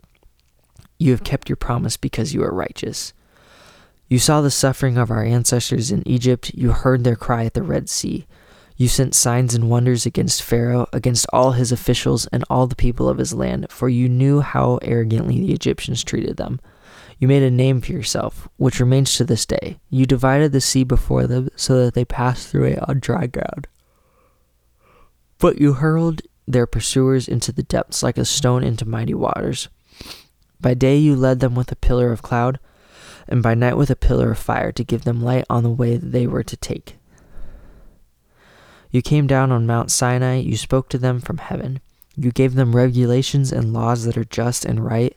You 0.98 1.12
have 1.12 1.24
kept 1.24 1.48
your 1.48 1.56
promise 1.56 1.96
because 1.96 2.34
you 2.34 2.42
are 2.42 2.52
righteous. 2.52 3.14
You 4.08 4.18
saw 4.18 4.42
the 4.42 4.50
suffering 4.50 4.98
of 4.98 5.10
our 5.10 5.24
ancestors 5.24 5.90
in 5.90 6.06
Egypt. 6.06 6.52
You 6.54 6.72
heard 6.72 7.02
their 7.02 7.16
cry 7.16 7.44
at 7.44 7.54
the 7.54 7.62
Red 7.62 7.88
Sea. 7.88 8.26
You 8.76 8.88
sent 8.88 9.14
signs 9.14 9.54
and 9.54 9.70
wonders 9.70 10.04
against 10.04 10.42
Pharaoh, 10.42 10.86
against 10.92 11.26
all 11.32 11.52
his 11.52 11.72
officials, 11.72 12.26
and 12.26 12.44
all 12.50 12.66
the 12.66 12.76
people 12.76 13.08
of 13.08 13.16
his 13.16 13.32
land, 13.32 13.70
for 13.70 13.88
you 13.88 14.08
knew 14.08 14.40
how 14.40 14.78
arrogantly 14.82 15.40
the 15.40 15.54
Egyptians 15.54 16.04
treated 16.04 16.36
them. 16.36 16.60
You 17.18 17.26
made 17.26 17.42
a 17.42 17.50
name 17.50 17.80
for 17.80 17.92
yourself, 17.92 18.48
which 18.58 18.78
remains 18.78 19.14
to 19.16 19.24
this 19.24 19.46
day. 19.46 19.78
You 19.88 20.04
divided 20.04 20.52
the 20.52 20.60
sea 20.60 20.84
before 20.84 21.26
them 21.26 21.48
so 21.56 21.82
that 21.84 21.94
they 21.94 22.04
passed 22.04 22.48
through 22.48 22.64
it 22.64 22.88
on 22.88 23.00
dry 23.00 23.26
ground. 23.26 23.66
But 25.38 25.58
you 25.58 25.74
hurled 25.74 26.20
their 26.46 26.66
pursuers 26.66 27.28
into 27.28 27.52
the 27.52 27.62
depths 27.62 28.02
like 28.02 28.18
a 28.18 28.26
stone 28.26 28.62
into 28.62 28.86
mighty 28.86 29.14
waters. 29.14 29.68
By 30.60 30.74
day 30.74 30.98
you 30.98 31.16
led 31.16 31.40
them 31.40 31.54
with 31.54 31.72
a 31.72 31.76
pillar 31.76 32.12
of 32.12 32.20
cloud, 32.22 32.58
and 33.26 33.42
by 33.42 33.54
night 33.54 33.78
with 33.78 33.90
a 33.90 33.96
pillar 33.96 34.32
of 34.32 34.38
fire 34.38 34.70
to 34.72 34.84
give 34.84 35.04
them 35.04 35.22
light 35.22 35.46
on 35.48 35.62
the 35.62 35.70
way 35.70 35.96
they 35.96 36.26
were 36.26 36.44
to 36.44 36.56
take. 36.56 36.96
You 38.90 39.02
came 39.02 39.26
down 39.26 39.52
on 39.52 39.66
Mount 39.66 39.90
Sinai, 39.90 40.36
you 40.36 40.56
spoke 40.56 40.88
to 40.90 40.98
them 40.98 41.20
from 41.20 41.38
heaven. 41.38 41.80
You 42.16 42.30
gave 42.30 42.54
them 42.54 42.74
regulations 42.74 43.52
and 43.52 43.72
laws 43.72 44.04
that 44.04 44.16
are 44.16 44.24
just 44.24 44.64
and 44.64 44.84
right, 44.84 45.16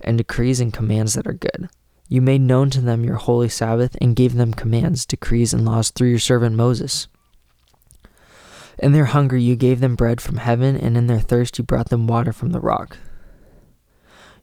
and 0.00 0.18
decrees 0.18 0.60
and 0.60 0.72
commands 0.72 1.14
that 1.14 1.26
are 1.26 1.32
good. 1.32 1.68
You 2.08 2.20
made 2.22 2.40
known 2.40 2.70
to 2.70 2.80
them 2.80 3.04
your 3.04 3.16
holy 3.16 3.48
Sabbath 3.48 3.96
and 4.00 4.16
gave 4.16 4.34
them 4.34 4.52
commands, 4.52 5.04
decrees, 5.04 5.52
and 5.52 5.64
laws 5.64 5.90
through 5.90 6.08
your 6.08 6.18
servant 6.18 6.56
Moses. 6.56 7.08
In 8.78 8.92
their 8.92 9.06
hunger 9.06 9.36
you 9.36 9.56
gave 9.56 9.80
them 9.80 9.96
bread 9.96 10.20
from 10.20 10.38
heaven, 10.38 10.76
and 10.76 10.96
in 10.96 11.06
their 11.06 11.20
thirst 11.20 11.58
you 11.58 11.64
brought 11.64 11.90
them 11.90 12.06
water 12.06 12.32
from 12.32 12.52
the 12.52 12.60
rock. 12.60 12.96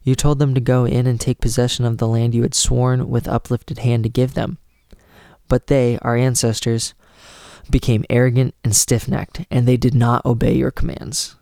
You 0.02 0.14
told 0.14 0.38
them 0.38 0.54
to 0.54 0.60
go 0.60 0.84
in 0.84 1.06
and 1.06 1.20
take 1.20 1.40
possession 1.40 1.84
of 1.84 1.98
the 1.98 2.06
land 2.06 2.34
you 2.34 2.42
had 2.42 2.54
sworn 2.54 3.08
with 3.08 3.26
uplifted 3.26 3.78
hand 3.78 4.04
to 4.04 4.08
give 4.08 4.34
them. 4.34 4.58
But 5.48 5.66
they, 5.66 5.98
our 6.00 6.16
ancestors, 6.16 6.94
became 7.70 8.04
arrogant 8.08 8.54
and 8.64 8.74
stiff 8.74 9.08
necked, 9.08 9.44
and 9.50 9.66
they 9.66 9.76
did 9.76 9.94
not 9.94 10.24
obey 10.24 10.54
your 10.54 10.70
commands. 10.70 11.36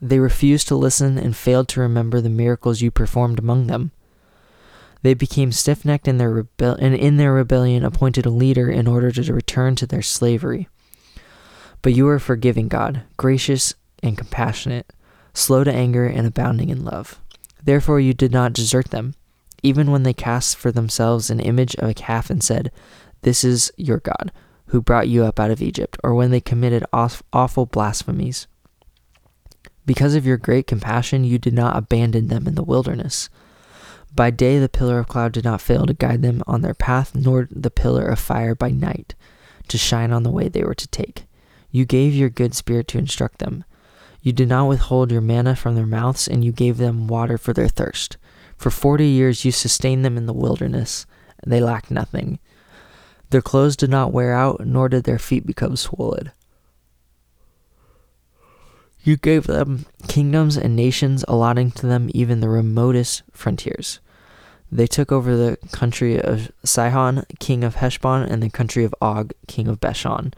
They 0.00 0.18
refused 0.18 0.68
to 0.68 0.76
listen 0.76 1.18
and 1.18 1.36
failed 1.36 1.68
to 1.68 1.80
remember 1.80 2.20
the 2.20 2.28
miracles 2.28 2.80
you 2.80 2.90
performed 2.90 3.38
among 3.38 3.66
them. 3.66 3.92
They 5.02 5.14
became 5.14 5.52
stiff 5.52 5.84
necked 5.84 6.08
in 6.08 6.18
their 6.18 6.30
rebel- 6.30 6.76
and 6.78 6.94
in 6.94 7.16
their 7.16 7.32
rebellion 7.32 7.84
appointed 7.84 8.26
a 8.26 8.30
leader 8.30 8.70
in 8.70 8.86
order 8.86 9.10
to 9.10 9.34
return 9.34 9.76
to 9.76 9.86
their 9.86 10.02
slavery. 10.02 10.68
But 11.82 11.94
you 11.94 12.08
are 12.08 12.16
a 12.16 12.20
forgiving 12.20 12.68
God, 12.68 13.02
gracious 13.16 13.74
and 14.02 14.16
compassionate, 14.16 14.92
slow 15.34 15.64
to 15.64 15.72
anger 15.72 16.06
and 16.06 16.26
abounding 16.26 16.70
in 16.70 16.84
love. 16.84 17.20
Therefore 17.62 18.00
you 18.00 18.14
did 18.14 18.32
not 18.32 18.52
desert 18.52 18.90
them, 18.90 19.14
even 19.62 19.90
when 19.90 20.02
they 20.02 20.14
cast 20.14 20.56
for 20.56 20.70
themselves 20.70 21.30
an 21.30 21.40
image 21.40 21.74
of 21.76 21.88
a 21.88 21.94
calf 21.94 22.30
and 22.30 22.42
said, 22.42 22.70
This 23.22 23.44
is 23.44 23.72
your 23.76 23.98
God 23.98 24.32
who 24.66 24.80
brought 24.80 25.08
you 25.08 25.24
up 25.24 25.38
out 25.38 25.50
of 25.50 25.62
Egypt, 25.62 25.96
or 26.02 26.14
when 26.14 26.30
they 26.30 26.40
committed 26.40 26.84
awful 26.92 27.66
blasphemies. 27.66 28.46
Because 29.86 30.14
of 30.14 30.26
your 30.26 30.38
great 30.38 30.66
compassion, 30.66 31.24
you 31.24 31.38
did 31.38 31.52
not 31.52 31.76
abandon 31.76 32.28
them 32.28 32.46
in 32.46 32.54
the 32.54 32.62
wilderness. 32.62 33.28
By 34.14 34.30
day, 34.30 34.58
the 34.58 34.68
pillar 34.68 34.98
of 34.98 35.08
cloud 35.08 35.32
did 35.32 35.44
not 35.44 35.60
fail 35.60 35.86
to 35.86 35.92
guide 35.92 36.22
them 36.22 36.42
on 36.46 36.62
their 36.62 36.74
path, 36.74 37.14
nor 37.14 37.48
the 37.50 37.70
pillar 37.70 38.06
of 38.06 38.18
fire 38.18 38.54
by 38.54 38.70
night 38.70 39.14
to 39.68 39.76
shine 39.76 40.12
on 40.12 40.22
the 40.22 40.30
way 40.30 40.48
they 40.48 40.62
were 40.62 40.74
to 40.74 40.88
take. 40.88 41.24
You 41.70 41.84
gave 41.84 42.14
your 42.14 42.30
good 42.30 42.54
spirit 42.54 42.86
to 42.88 42.98
instruct 42.98 43.40
them. 43.40 43.64
You 44.22 44.32
did 44.32 44.48
not 44.48 44.68
withhold 44.68 45.10
your 45.10 45.20
manna 45.20 45.56
from 45.56 45.74
their 45.74 45.84
mouths, 45.84 46.28
and 46.28 46.44
you 46.44 46.52
gave 46.52 46.78
them 46.78 47.08
water 47.08 47.36
for 47.36 47.52
their 47.52 47.68
thirst. 47.68 48.16
For 48.56 48.70
forty 48.70 49.06
years 49.06 49.44
you 49.44 49.52
sustained 49.52 50.04
them 50.04 50.16
in 50.16 50.26
the 50.26 50.32
wilderness, 50.32 51.04
and 51.42 51.52
they 51.52 51.60
lacked 51.60 51.90
nothing. 51.90 52.38
Their 53.34 53.42
clothes 53.42 53.74
did 53.74 53.90
not 53.90 54.12
wear 54.12 54.32
out, 54.32 54.64
nor 54.64 54.88
did 54.88 55.02
their 55.02 55.18
feet 55.18 55.44
become 55.44 55.74
swollen. 55.74 56.30
You 59.02 59.16
gave 59.16 59.48
them 59.48 59.86
kingdoms 60.06 60.56
and 60.56 60.76
nations, 60.76 61.24
allotting 61.26 61.72
to 61.72 61.88
them 61.88 62.12
even 62.14 62.38
the 62.38 62.48
remotest 62.48 63.24
frontiers. 63.32 63.98
They 64.70 64.86
took 64.86 65.10
over 65.10 65.34
the 65.34 65.56
country 65.72 66.22
of 66.22 66.52
Sihon, 66.64 67.24
king 67.40 67.64
of 67.64 67.74
Heshbon, 67.74 68.22
and 68.22 68.40
the 68.40 68.50
country 68.50 68.84
of 68.84 68.94
Og, 69.00 69.32
king 69.48 69.66
of 69.66 69.80
Bashan. 69.80 70.32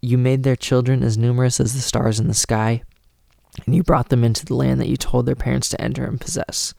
You 0.00 0.16
made 0.16 0.42
their 0.42 0.56
children 0.56 1.02
as 1.02 1.18
numerous 1.18 1.60
as 1.60 1.74
the 1.74 1.80
stars 1.80 2.18
in 2.18 2.28
the 2.28 2.32
sky, 2.32 2.82
and 3.66 3.74
you 3.74 3.82
brought 3.82 4.08
them 4.08 4.24
into 4.24 4.46
the 4.46 4.54
land 4.54 4.80
that 4.80 4.88
you 4.88 4.96
told 4.96 5.26
their 5.26 5.34
parents 5.34 5.68
to 5.68 5.80
enter 5.82 6.06
and 6.06 6.18
possess. 6.18 6.72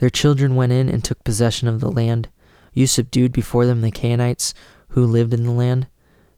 Their 0.00 0.10
children 0.10 0.54
went 0.54 0.72
in 0.72 0.90
and 0.90 1.02
took 1.02 1.24
possession 1.24 1.66
of 1.66 1.80
the 1.80 1.90
land. 1.90 2.28
You 2.74 2.86
subdued 2.86 3.32
before 3.32 3.64
them 3.64 3.80
the 3.80 3.90
Canaanites 3.90 4.52
who 4.88 5.06
lived 5.06 5.32
in 5.32 5.44
the 5.44 5.52
land. 5.52 5.86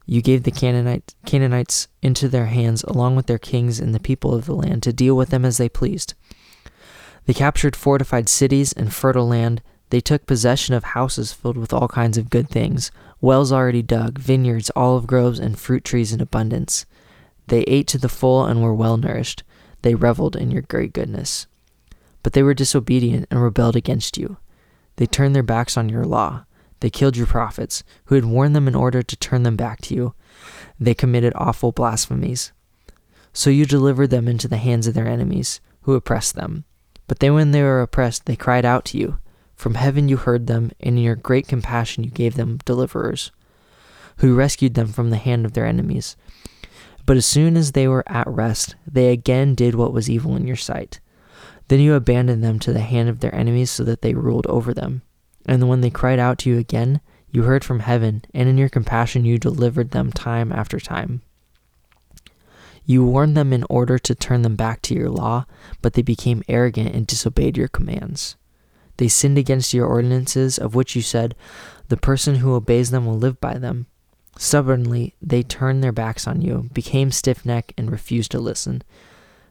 You 0.05 0.21
gave 0.21 0.43
the 0.43 0.51
Canaanite, 0.51 1.15
Canaanites 1.25 1.89
into 2.01 2.29
their 2.29 2.45
hands, 2.45 2.83
along 2.83 3.17
with 3.17 3.25
their 3.25 3.37
kings 3.37 3.79
and 3.79 3.93
the 3.93 3.99
people 3.99 4.33
of 4.33 4.45
the 4.45 4.55
land, 4.55 4.83
to 4.83 4.93
deal 4.93 5.17
with 5.17 5.29
them 5.29 5.43
as 5.43 5.57
they 5.57 5.67
pleased. 5.67 6.13
They 7.25 7.33
captured 7.33 7.75
fortified 7.75 8.29
cities 8.29 8.71
and 8.71 8.93
fertile 8.93 9.27
land. 9.27 9.61
They 9.89 9.99
took 9.99 10.25
possession 10.25 10.75
of 10.75 10.83
houses 10.85 11.33
filled 11.33 11.57
with 11.57 11.73
all 11.73 11.89
kinds 11.89 12.17
of 12.17 12.29
good 12.29 12.49
things, 12.49 12.89
wells 13.19 13.51
already 13.51 13.81
dug, 13.81 14.17
vineyards, 14.17 14.71
olive 14.75 15.07
groves, 15.07 15.39
and 15.39 15.59
fruit 15.59 15.83
trees 15.83 16.13
in 16.13 16.21
abundance. 16.21 16.85
They 17.47 17.61
ate 17.63 17.87
to 17.87 17.97
the 17.97 18.09
full 18.09 18.45
and 18.45 18.61
were 18.61 18.73
well 18.73 18.97
nourished. 18.97 19.43
They 19.81 19.95
reveled 19.95 20.35
in 20.35 20.51
your 20.51 20.61
great 20.61 20.93
goodness. 20.93 21.47
But 22.23 22.33
they 22.33 22.43
were 22.43 22.53
disobedient 22.53 23.27
and 23.29 23.41
rebelled 23.41 23.75
against 23.75 24.17
you. 24.17 24.37
They 24.97 25.05
turned 25.05 25.33
their 25.33 25.43
backs 25.43 25.77
on 25.77 25.89
your 25.89 26.05
law. 26.05 26.45
They 26.79 26.89
killed 26.89 27.17
your 27.17 27.25
prophets, 27.25 27.83
who 28.05 28.15
had 28.15 28.25
warned 28.25 28.55
them 28.55 28.67
in 28.67 28.75
order 28.75 29.01
to 29.01 29.15
turn 29.15 29.43
them 29.43 29.55
back 29.55 29.81
to 29.81 29.95
you. 29.95 30.13
They 30.79 30.93
committed 30.93 31.33
awful 31.35 31.71
blasphemies. 31.71 32.51
So 33.33 33.49
you 33.49 33.65
delivered 33.65 34.09
them 34.09 34.27
into 34.27 34.47
the 34.47 34.57
hands 34.57 34.85
of 34.85 34.93
their 34.93 35.07
enemies, 35.07 35.59
who 35.81 35.93
oppressed 35.93 36.35
them. 36.35 36.65
But 37.07 37.19
then, 37.19 37.33
when 37.33 37.51
they 37.51 37.63
were 37.63 37.81
oppressed, 37.81 38.25
they 38.25 38.35
cried 38.35 38.65
out 38.65 38.85
to 38.85 38.97
you. 38.97 39.19
From 39.55 39.75
heaven 39.75 40.09
you 40.09 40.17
heard 40.17 40.47
them, 40.47 40.71
and 40.79 40.97
in 40.97 41.03
your 41.03 41.15
great 41.15 41.47
compassion 41.47 42.03
you 42.03 42.11
gave 42.11 42.35
them 42.35 42.59
deliverers, 42.65 43.31
who 44.17 44.35
rescued 44.35 44.75
them 44.75 44.87
from 44.87 45.09
the 45.09 45.17
hand 45.17 45.45
of 45.45 45.53
their 45.53 45.65
enemies. 45.65 46.15
But 47.05 47.17
as 47.17 47.25
soon 47.25 47.55
as 47.55 47.71
they 47.71 47.87
were 47.87 48.03
at 48.07 48.27
rest, 48.27 48.75
they 48.85 49.11
again 49.11 49.55
did 49.55 49.73
what 49.73 49.93
was 49.93 50.09
evil 50.09 50.35
in 50.35 50.45
your 50.45 50.57
sight. 50.57 50.99
Then 51.67 51.79
you 51.79 51.95
abandoned 51.95 52.43
them 52.43 52.59
to 52.59 52.73
the 52.73 52.79
hand 52.79 53.09
of 53.09 53.19
their 53.19 53.35
enemies 53.35 53.71
so 53.71 53.83
that 53.83 54.01
they 54.01 54.13
ruled 54.13 54.47
over 54.47 54.73
them. 54.73 55.01
And 55.45 55.67
when 55.67 55.81
they 55.81 55.89
cried 55.89 56.19
out 56.19 56.37
to 56.39 56.49
you 56.49 56.57
again, 56.57 57.01
you 57.29 57.43
heard 57.43 57.63
from 57.63 57.81
heaven, 57.81 58.23
and 58.33 58.47
in 58.47 58.57
your 58.57 58.69
compassion 58.69 59.25
you 59.25 59.37
delivered 59.37 59.91
them 59.91 60.11
time 60.11 60.51
after 60.51 60.79
time. 60.79 61.21
You 62.85 63.03
warned 63.03 63.35
them 63.35 63.51
in 63.51 63.65
order 63.69 63.99
to 63.99 64.15
turn 64.15 64.43
them 64.43 64.55
back 64.55 64.81
to 64.83 64.95
your 64.95 65.09
law, 65.09 65.45
but 65.81 65.93
they 65.93 66.01
became 66.01 66.41
arrogant 66.47 66.95
and 66.95 67.05
disobeyed 67.05 67.57
your 67.57 67.67
commands. 67.67 68.37
They 68.95 69.09
sinned 69.09 69.37
against 69.37 69.73
your 69.73 69.85
ordinances, 69.85 70.57
of 70.57 70.73
which 70.73 70.95
you 70.95 71.01
said, 71.01 71.35
The 71.89 71.97
person 71.97 72.35
who 72.35 72.55
obeys 72.55 72.91
them 72.91 73.05
will 73.05 73.17
live 73.17 73.41
by 73.41 73.57
them. 73.57 73.87
Stubbornly, 74.37 75.15
they 75.21 75.43
turned 75.43 75.83
their 75.83 75.91
backs 75.91 76.27
on 76.27 76.41
you, 76.41 76.69
became 76.71 77.11
stiff 77.11 77.45
necked, 77.45 77.73
and 77.77 77.91
refused 77.91 78.31
to 78.31 78.39
listen. 78.39 78.83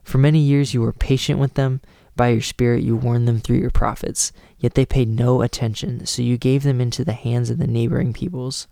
For 0.03 0.17
many 0.17 0.39
years 0.39 0.73
you 0.73 0.81
were 0.81 0.93
patient 0.93 1.39
with 1.39 1.53
them, 1.53 1.81
by 2.17 2.29
your 2.29 2.41
Spirit 2.41 2.83
you 2.83 2.95
warned 2.95 3.27
them 3.27 3.39
through 3.39 3.57
your 3.57 3.69
prophets, 3.69 4.33
yet 4.57 4.73
they 4.73 4.85
paid 4.85 5.07
no 5.07 5.41
attention, 5.41 6.05
so 6.05 6.21
you 6.21 6.37
gave 6.37 6.63
them 6.63 6.81
into 6.81 7.05
the 7.05 7.13
hands 7.13 7.49
of 7.49 7.59
the 7.59 7.67
neighboring 7.67 8.11
peoples. 8.11 8.67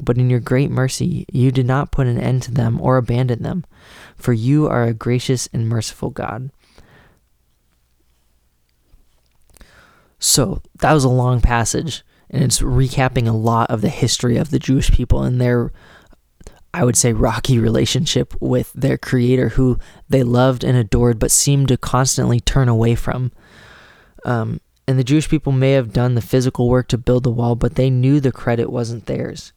But 0.00 0.16
in 0.16 0.30
your 0.30 0.40
great 0.40 0.70
mercy 0.70 1.26
you 1.30 1.52
did 1.52 1.66
not 1.66 1.92
put 1.92 2.06
an 2.06 2.18
end 2.18 2.42
to 2.44 2.50
them 2.50 2.80
or 2.80 2.96
abandon 2.96 3.42
them, 3.42 3.64
for 4.16 4.32
you 4.32 4.66
are 4.66 4.84
a 4.84 4.94
gracious 4.94 5.48
and 5.52 5.68
merciful 5.68 6.10
God. 6.10 6.50
So, 10.18 10.60
that 10.80 10.92
was 10.92 11.04
a 11.04 11.08
long 11.08 11.40
passage, 11.40 12.02
and 12.28 12.42
it's 12.44 12.60
recapping 12.60 13.26
a 13.26 13.32
lot 13.32 13.70
of 13.70 13.80
the 13.80 13.88
history 13.88 14.36
of 14.36 14.50
the 14.50 14.58
Jewish 14.58 14.90
people 14.90 15.22
and 15.22 15.40
their 15.40 15.72
I 16.72 16.84
would 16.84 16.96
say, 16.96 17.12
rocky 17.12 17.58
relationship 17.58 18.34
with 18.40 18.72
their 18.74 18.96
creator 18.96 19.50
who 19.50 19.78
they 20.08 20.22
loved 20.22 20.62
and 20.62 20.76
adored 20.76 21.18
but 21.18 21.30
seemed 21.30 21.68
to 21.68 21.76
constantly 21.76 22.40
turn 22.40 22.68
away 22.68 22.94
from. 22.94 23.32
Um, 24.24 24.60
and 24.86 24.98
the 24.98 25.04
Jewish 25.04 25.28
people 25.28 25.52
may 25.52 25.72
have 25.72 25.92
done 25.92 26.14
the 26.14 26.20
physical 26.20 26.68
work 26.68 26.88
to 26.88 26.98
build 26.98 27.24
the 27.24 27.30
wall, 27.30 27.54
but 27.54 27.74
they 27.74 27.90
knew 27.90 28.20
the 28.20 28.32
credit 28.32 28.70
wasn't 28.70 29.06
theirs. 29.06 29.52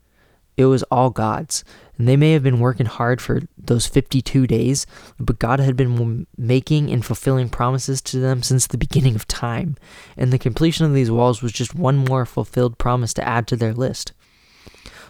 It 0.57 0.65
was 0.65 0.83
all 0.83 1.09
God's. 1.09 1.63
And 1.97 2.07
they 2.07 2.17
may 2.17 2.33
have 2.33 2.43
been 2.43 2.59
working 2.59 2.85
hard 2.85 3.21
for 3.21 3.41
those 3.57 3.87
52 3.87 4.47
days, 4.47 4.85
but 5.19 5.39
God 5.39 5.59
had 5.59 5.75
been 5.75 6.27
making 6.37 6.91
and 6.91 7.05
fulfilling 7.05 7.49
promises 7.49 8.01
to 8.03 8.19
them 8.19 8.43
since 8.43 8.67
the 8.67 8.77
beginning 8.77 9.15
of 9.15 9.27
time. 9.27 9.75
And 10.17 10.31
the 10.31 10.39
completion 10.39 10.85
of 10.85 10.93
these 10.93 11.11
walls 11.11 11.41
was 11.41 11.51
just 11.51 11.75
one 11.75 11.97
more 11.97 12.25
fulfilled 12.25 12.77
promise 12.77 13.13
to 13.15 13.27
add 13.27 13.47
to 13.47 13.55
their 13.55 13.73
list. 13.73 14.13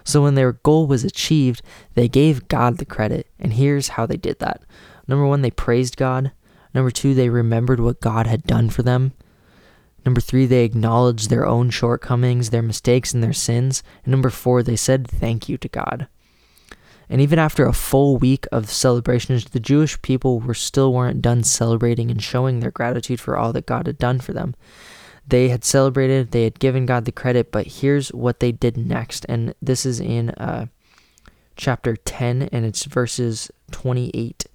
So 0.04 0.24
when 0.24 0.36
their 0.36 0.54
goal 0.54 0.88
was 0.88 1.04
achieved, 1.04 1.62
they 1.96 2.08
gave 2.08 2.48
God 2.48 2.78
the 2.78 2.86
credit. 2.86 3.28
And 3.40 3.54
here's 3.54 3.90
how 3.90 4.06
they 4.06 4.18
did 4.18 4.40
that. 4.40 4.62
Number 5.08 5.26
one, 5.26 5.42
they 5.42 5.52
praised 5.52 5.98
God. 5.98 6.32
Number 6.74 6.92
two, 6.92 7.14
they 7.14 7.30
remembered 7.30 7.80
what 7.80 8.02
God 8.02 8.28
had 8.28 8.44
done 8.44 8.70
for 8.70 8.84
them. 8.84 9.14
Number 10.06 10.20
three, 10.20 10.46
they 10.46 10.66
acknowledged 10.66 11.30
their 11.30 11.46
own 11.46 11.70
shortcomings, 11.70 12.50
their 12.50 12.62
mistakes, 12.62 13.14
and 13.14 13.24
their 13.24 13.34
sins. 13.34 13.84
And 14.04 14.12
number 14.12 14.30
four, 14.30 14.62
they 14.64 14.76
said 14.76 15.08
thank 15.08 15.48
you 15.48 15.58
to 15.58 15.70
God. 15.70 16.08
And 17.10 17.22
even 17.22 17.38
after 17.38 17.66
a 17.66 17.74
full 17.74 18.18
week 18.18 18.48
of 18.52 18.72
celebrations, 18.72 19.46
the 19.46 19.60
Jewish 19.60 20.02
people 20.02 20.40
were 20.40 20.54
still 20.54 20.94
weren't 20.94 21.22
done 21.22 21.44
celebrating 21.44 22.10
and 22.10 22.22
showing 22.22 22.60
their 22.60 22.72
gratitude 22.72 23.20
for 23.20 23.38
all 23.38 23.54
that 23.54 23.66
God 23.66 23.88
had 23.88 23.98
done 23.98 24.20
for 24.20 24.34
them. 24.34 24.56
They 25.26 25.50
had 25.50 25.64
celebrated, 25.64 26.32
they 26.32 26.44
had 26.44 26.60
given 26.60 26.86
God 26.86 27.06
the 27.06 27.12
credit, 27.12 27.52
but 27.52 27.68
here's 27.68 28.10
what 28.10 28.40
they 28.40 28.52
did 28.52 28.78
next. 28.78 29.26
And 29.30 29.54
this 29.62 29.86
is 29.86 30.00
in 30.00 30.32
uh, 30.32 30.66
chapter 31.56 31.96
10, 31.96 32.50
and 32.52 32.66
it's 32.66 32.86
verses 32.86 33.50
28 33.72 34.46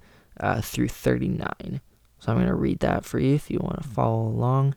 uh, 0.40 0.60
through 0.60 0.88
39. 0.88 1.80
So 2.18 2.32
I'm 2.32 2.38
going 2.38 2.48
to 2.48 2.54
read 2.54 2.80
that 2.80 3.04
for 3.04 3.18
you 3.18 3.34
if 3.34 3.50
you 3.50 3.60
want 3.60 3.82
to 3.82 3.88
follow 3.88 4.22
along. 4.22 4.74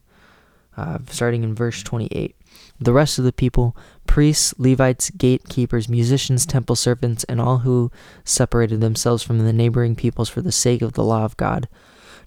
Uh, 0.78 1.00
starting 1.10 1.44
in 1.44 1.54
verse 1.54 1.84
28. 1.84 2.34
The 2.80 2.94
rest 2.94 3.20
of 3.20 3.26
the 3.26 3.34
people, 3.34 3.76
priests, 4.08 4.54
Levites, 4.58 5.10
gatekeepers, 5.10 5.90
musicians, 5.90 6.46
temple 6.46 6.78
servants, 6.78 7.26
and 7.26 7.42
all 7.42 7.60
who 7.60 7.92
separated 8.24 8.80
themselves 8.80 9.22
from 9.22 9.40
the 9.40 9.52
neighboring 9.52 9.98
peoples 9.98 10.30
for 10.30 10.42
the 10.42 10.52
sake 10.52 10.82
of 10.82 10.94
the 10.94 11.04
law 11.04 11.26
of 11.26 11.36
God, 11.36 11.68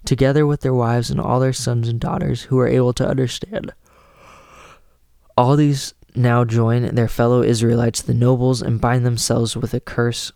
together 0.05 0.45
with 0.45 0.61
their 0.61 0.73
wives 0.73 1.09
and 1.09 1.19
all 1.19 1.39
their 1.39 1.53
sons 1.53 1.87
and 1.87 1.99
daughters 1.99 2.43
who 2.43 2.59
are 2.59 2.67
able 2.67 2.93
to 2.93 3.07
understand. 3.07 3.73
All 5.37 5.55
these 5.55 5.93
now 6.15 6.45
join 6.45 6.95
their 6.95 7.07
fellow 7.07 7.41
Israelites, 7.41 8.01
the 8.01 8.13
nobles, 8.13 8.61
and 8.61 8.79
bind 8.79 9.05
themselves 9.05 9.55
with 9.55 9.73
a 9.73 9.79
curse 9.79 10.31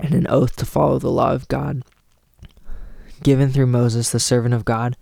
and 0.00 0.14
an 0.14 0.26
oath 0.28 0.56
to 0.56 0.66
follow 0.66 0.98
the 0.98 1.10
law 1.10 1.32
of 1.32 1.48
God, 1.48 1.82
given 3.22 3.50
through 3.50 3.66
Moses, 3.66 4.10
the 4.10 4.20
servant 4.20 4.54
of 4.54 4.64
God, 4.64 4.96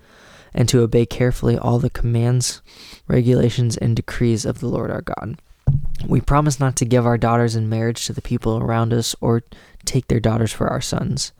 and 0.52 0.68
to 0.68 0.80
obey 0.80 1.06
carefully 1.06 1.56
all 1.56 1.78
the 1.78 1.90
commands, 1.90 2.61
regulations, 3.06 3.76
and 3.76 3.94
decrees 3.94 4.44
of 4.44 4.61
the 4.61 4.68
Lord 4.68 4.90
our 4.90 5.02
God. 5.02 5.40
We 6.06 6.20
promise 6.20 6.59
not 6.59 6.76
to 6.76 6.85
give 6.85 7.06
our 7.06 7.18
daughters 7.18 7.54
in 7.54 7.68
marriage 7.68 8.06
to 8.06 8.12
the 8.12 8.23
people 8.23 8.59
around 8.59 8.92
us 8.92 9.14
or 9.20 9.42
take 9.85 10.09
their 10.09 10.18
daughters 10.18 10.52
for 10.52 10.68
our 10.68 10.80
sons. 10.80 11.32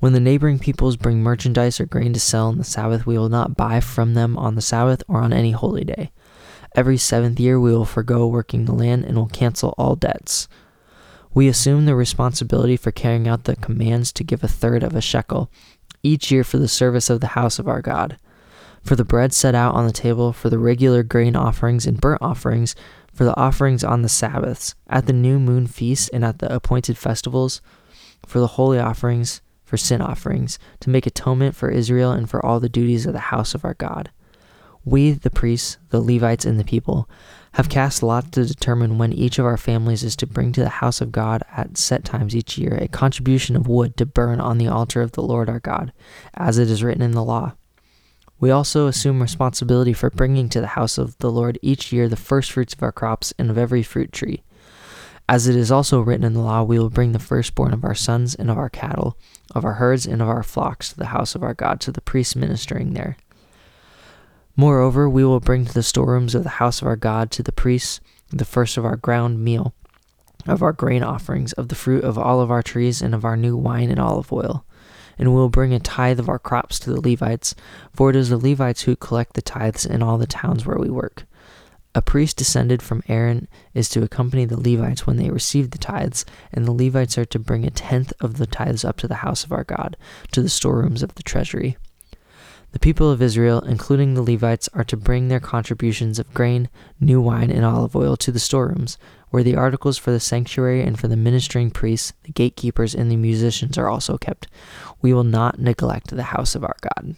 When 0.00 0.12
the 0.12 0.20
neighboring 0.20 0.60
peoples 0.60 0.96
bring 0.96 1.22
merchandise 1.22 1.80
or 1.80 1.86
grain 1.86 2.12
to 2.12 2.20
sell 2.20 2.46
on 2.46 2.58
the 2.58 2.64
Sabbath, 2.64 3.04
we 3.04 3.18
will 3.18 3.28
not 3.28 3.56
buy 3.56 3.80
from 3.80 4.14
them 4.14 4.38
on 4.38 4.54
the 4.54 4.60
Sabbath 4.60 5.02
or 5.08 5.20
on 5.20 5.32
any 5.32 5.50
holy 5.50 5.84
day. 5.84 6.12
Every 6.74 6.96
seventh 6.96 7.40
year, 7.40 7.58
we 7.58 7.72
will 7.72 7.84
forego 7.84 8.26
working 8.28 8.64
the 8.64 8.74
land 8.74 9.04
and 9.04 9.16
will 9.16 9.26
cancel 9.26 9.74
all 9.76 9.96
debts. 9.96 10.46
We 11.34 11.48
assume 11.48 11.86
the 11.86 11.96
responsibility 11.96 12.76
for 12.76 12.92
carrying 12.92 13.26
out 13.26 13.44
the 13.44 13.56
commands 13.56 14.12
to 14.12 14.24
give 14.24 14.44
a 14.44 14.48
third 14.48 14.84
of 14.84 14.94
a 14.94 15.00
shekel 15.00 15.50
each 16.04 16.30
year 16.30 16.44
for 16.44 16.58
the 16.58 16.68
service 16.68 17.10
of 17.10 17.20
the 17.20 17.28
house 17.28 17.58
of 17.58 17.66
our 17.66 17.82
God. 17.82 18.18
For 18.84 18.94
the 18.94 19.04
bread 19.04 19.32
set 19.32 19.54
out 19.54 19.74
on 19.74 19.86
the 19.86 19.92
table, 19.92 20.32
for 20.32 20.48
the 20.48 20.58
regular 20.58 21.02
grain 21.02 21.34
offerings 21.34 21.86
and 21.86 22.00
burnt 22.00 22.22
offerings, 22.22 22.76
for 23.12 23.24
the 23.24 23.36
offerings 23.36 23.82
on 23.82 24.02
the 24.02 24.08
Sabbaths, 24.08 24.76
at 24.88 25.06
the 25.06 25.12
new 25.12 25.40
moon 25.40 25.66
feasts, 25.66 26.08
and 26.10 26.24
at 26.24 26.38
the 26.38 26.54
appointed 26.54 26.96
festivals, 26.96 27.60
for 28.24 28.38
the 28.38 28.46
holy 28.46 28.78
offerings, 28.78 29.40
for 29.68 29.76
sin 29.76 30.00
offerings, 30.00 30.58
to 30.80 30.88
make 30.88 31.06
atonement 31.06 31.54
for 31.54 31.68
Israel 31.68 32.10
and 32.10 32.28
for 32.28 32.44
all 32.44 32.58
the 32.58 32.70
duties 32.70 33.04
of 33.04 33.12
the 33.12 33.18
house 33.18 33.54
of 33.54 33.66
our 33.66 33.74
God. 33.74 34.10
We, 34.82 35.10
the 35.10 35.28
priests, 35.28 35.76
the 35.90 36.00
Levites, 36.00 36.46
and 36.46 36.58
the 36.58 36.64
people, 36.64 37.06
have 37.52 37.68
cast 37.68 38.02
lots 38.02 38.30
to 38.30 38.46
determine 38.46 38.96
when 38.96 39.12
each 39.12 39.38
of 39.38 39.44
our 39.44 39.58
families 39.58 40.02
is 40.02 40.16
to 40.16 40.26
bring 40.26 40.52
to 40.52 40.62
the 40.62 40.70
house 40.70 41.02
of 41.02 41.12
God 41.12 41.42
at 41.54 41.76
set 41.76 42.02
times 42.02 42.34
each 42.34 42.56
year 42.56 42.78
a 42.80 42.88
contribution 42.88 43.56
of 43.56 43.68
wood 43.68 43.94
to 43.98 44.06
burn 44.06 44.40
on 44.40 44.56
the 44.56 44.68
altar 44.68 45.02
of 45.02 45.12
the 45.12 45.22
Lord 45.22 45.50
our 45.50 45.60
God, 45.60 45.92
as 46.32 46.56
it 46.56 46.70
is 46.70 46.82
written 46.82 47.02
in 47.02 47.10
the 47.10 47.22
law. 47.22 47.52
We 48.40 48.50
also 48.50 48.86
assume 48.86 49.20
responsibility 49.20 49.92
for 49.92 50.08
bringing 50.08 50.48
to 50.48 50.62
the 50.62 50.68
house 50.68 50.96
of 50.96 51.18
the 51.18 51.30
Lord 51.30 51.58
each 51.60 51.92
year 51.92 52.08
the 52.08 52.16
first 52.16 52.52
fruits 52.52 52.72
of 52.72 52.82
our 52.82 52.92
crops 52.92 53.34
and 53.38 53.50
of 53.50 53.58
every 53.58 53.82
fruit 53.82 54.12
tree. 54.12 54.42
As 55.28 55.46
it 55.46 55.56
is 55.56 55.70
also 55.70 56.00
written 56.00 56.24
in 56.24 56.32
the 56.32 56.40
law, 56.40 56.62
we 56.62 56.78
will 56.78 56.88
bring 56.88 57.12
the 57.12 57.18
firstborn 57.18 57.74
of 57.74 57.84
our 57.84 57.94
sons 57.94 58.34
and 58.34 58.50
of 58.50 58.56
our 58.56 58.70
cattle, 58.70 59.18
of 59.54 59.64
our 59.64 59.74
herds 59.74 60.06
and 60.06 60.22
of 60.22 60.28
our 60.28 60.42
flocks 60.42 60.88
to 60.90 60.96
the 60.96 61.06
house 61.06 61.34
of 61.34 61.42
our 61.42 61.54
God, 61.54 61.80
to 61.80 61.92
the 61.92 62.00
priests 62.00 62.34
ministering 62.34 62.94
there. 62.94 63.16
Moreover, 64.56 65.08
we 65.08 65.24
will 65.24 65.40
bring 65.40 65.66
to 65.66 65.74
the 65.74 65.82
storerooms 65.82 66.34
of 66.34 66.44
the 66.44 66.48
house 66.48 66.80
of 66.80 66.88
our 66.88 66.96
God 66.96 67.30
to 67.32 67.42
the 67.42 67.52
priests 67.52 68.00
the 68.30 68.44
first 68.44 68.76
of 68.76 68.84
our 68.84 68.96
ground 68.96 69.42
meal, 69.42 69.74
of 70.46 70.62
our 70.62 70.72
grain 70.72 71.02
offerings, 71.02 71.52
of 71.54 71.68
the 71.68 71.74
fruit 71.74 72.04
of 72.04 72.18
all 72.18 72.40
of 72.40 72.50
our 72.50 72.62
trees, 72.62 73.00
and 73.00 73.14
of 73.14 73.24
our 73.24 73.36
new 73.36 73.56
wine 73.56 73.90
and 73.90 74.00
olive 74.00 74.32
oil 74.32 74.64
and 75.18 75.30
we 75.30 75.34
will 75.34 75.48
bring 75.48 75.74
a 75.74 75.80
tithe 75.80 76.20
of 76.20 76.28
our 76.28 76.38
crops 76.38 76.78
to 76.78 76.90
the 76.90 77.00
Levites, 77.00 77.54
for 77.92 78.08
it 78.08 78.16
is 78.16 78.28
the 78.28 78.38
Levites 78.38 78.82
who 78.82 78.96
collect 78.96 79.34
the 79.34 79.42
tithes 79.42 79.84
in 79.84 80.02
all 80.02 80.16
the 80.16 80.26
towns 80.26 80.64
where 80.64 80.78
we 80.78 80.88
work. 80.88 81.26
A 81.94 82.02
priest 82.02 82.36
descended 82.36 82.82
from 82.82 83.02
Aaron 83.08 83.48
is 83.74 83.88
to 83.90 84.02
accompany 84.02 84.44
the 84.44 84.60
Levites 84.60 85.06
when 85.06 85.16
they 85.16 85.30
receive 85.30 85.70
the 85.70 85.78
tithes, 85.78 86.24
and 86.52 86.64
the 86.64 86.72
Levites 86.72 87.16
are 87.16 87.24
to 87.24 87.38
bring 87.38 87.64
a 87.64 87.70
tenth 87.70 88.12
of 88.20 88.36
the 88.36 88.46
tithes 88.46 88.84
up 88.84 88.98
to 88.98 89.08
the 89.08 89.16
house 89.16 89.42
of 89.42 89.52
our 89.52 89.64
God, 89.64 89.96
to 90.32 90.42
the 90.42 90.48
storerooms 90.48 91.02
of 91.02 91.14
the 91.14 91.22
treasury. 91.22 91.76
The 92.72 92.78
people 92.78 93.10
of 93.10 93.22
Israel, 93.22 93.60
including 93.60 94.12
the 94.12 94.22
Levites, 94.22 94.68
are 94.74 94.84
to 94.84 94.96
bring 94.96 95.28
their 95.28 95.40
contributions 95.40 96.18
of 96.18 96.34
grain, 96.34 96.68
new 97.00 97.20
wine, 97.20 97.50
and 97.50 97.64
olive 97.64 97.96
oil 97.96 98.16
to 98.18 98.30
the 98.30 98.38
storerooms, 98.38 98.98
where 99.30 99.42
the 99.42 99.56
articles 99.56 99.96
for 99.96 100.10
the 100.10 100.20
sanctuary 100.20 100.82
and 100.82 101.00
for 101.00 101.08
the 101.08 101.16
ministering 101.16 101.70
priests, 101.70 102.12
the 102.24 102.32
gatekeepers, 102.32 102.94
and 102.94 103.10
the 103.10 103.16
musicians 103.16 103.78
are 103.78 103.88
also 103.88 104.18
kept. 104.18 104.48
We 105.00 105.14
will 105.14 105.24
not 105.24 105.58
neglect 105.58 106.10
the 106.10 106.24
house 106.24 106.54
of 106.54 106.62
our 106.62 106.76
God. 106.82 107.16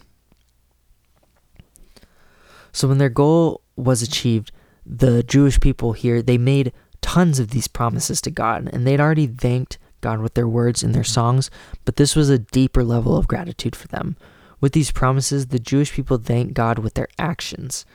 So, 2.71 2.87
when 2.87 2.97
their 2.97 3.09
goal 3.09 3.61
was 3.75 4.01
achieved, 4.01 4.53
the 4.85 5.23
Jewish 5.23 5.59
people 5.59 5.93
here, 5.93 6.21
they 6.21 6.37
made 6.37 6.73
tons 7.01 7.39
of 7.39 7.49
these 7.49 7.67
promises 7.67 8.21
to 8.21 8.31
God, 8.31 8.69
and 8.71 8.85
they'd 8.85 8.99
already 8.99 9.27
thanked 9.27 9.77
God 10.01 10.19
with 10.19 10.33
their 10.33 10.47
words 10.47 10.83
and 10.83 10.93
their 10.93 11.03
songs, 11.03 11.49
but 11.85 11.95
this 11.95 12.15
was 12.15 12.29
a 12.29 12.39
deeper 12.39 12.83
level 12.83 13.15
of 13.15 13.27
gratitude 13.27 13.75
for 13.75 13.87
them. 13.87 14.17
With 14.59 14.73
these 14.73 14.91
promises, 14.91 15.47
the 15.47 15.59
Jewish 15.59 15.93
people 15.93 16.17
thank 16.17 16.53
God 16.53 16.79
with 16.79 16.95
their 16.95 17.07
actions. 17.17 17.85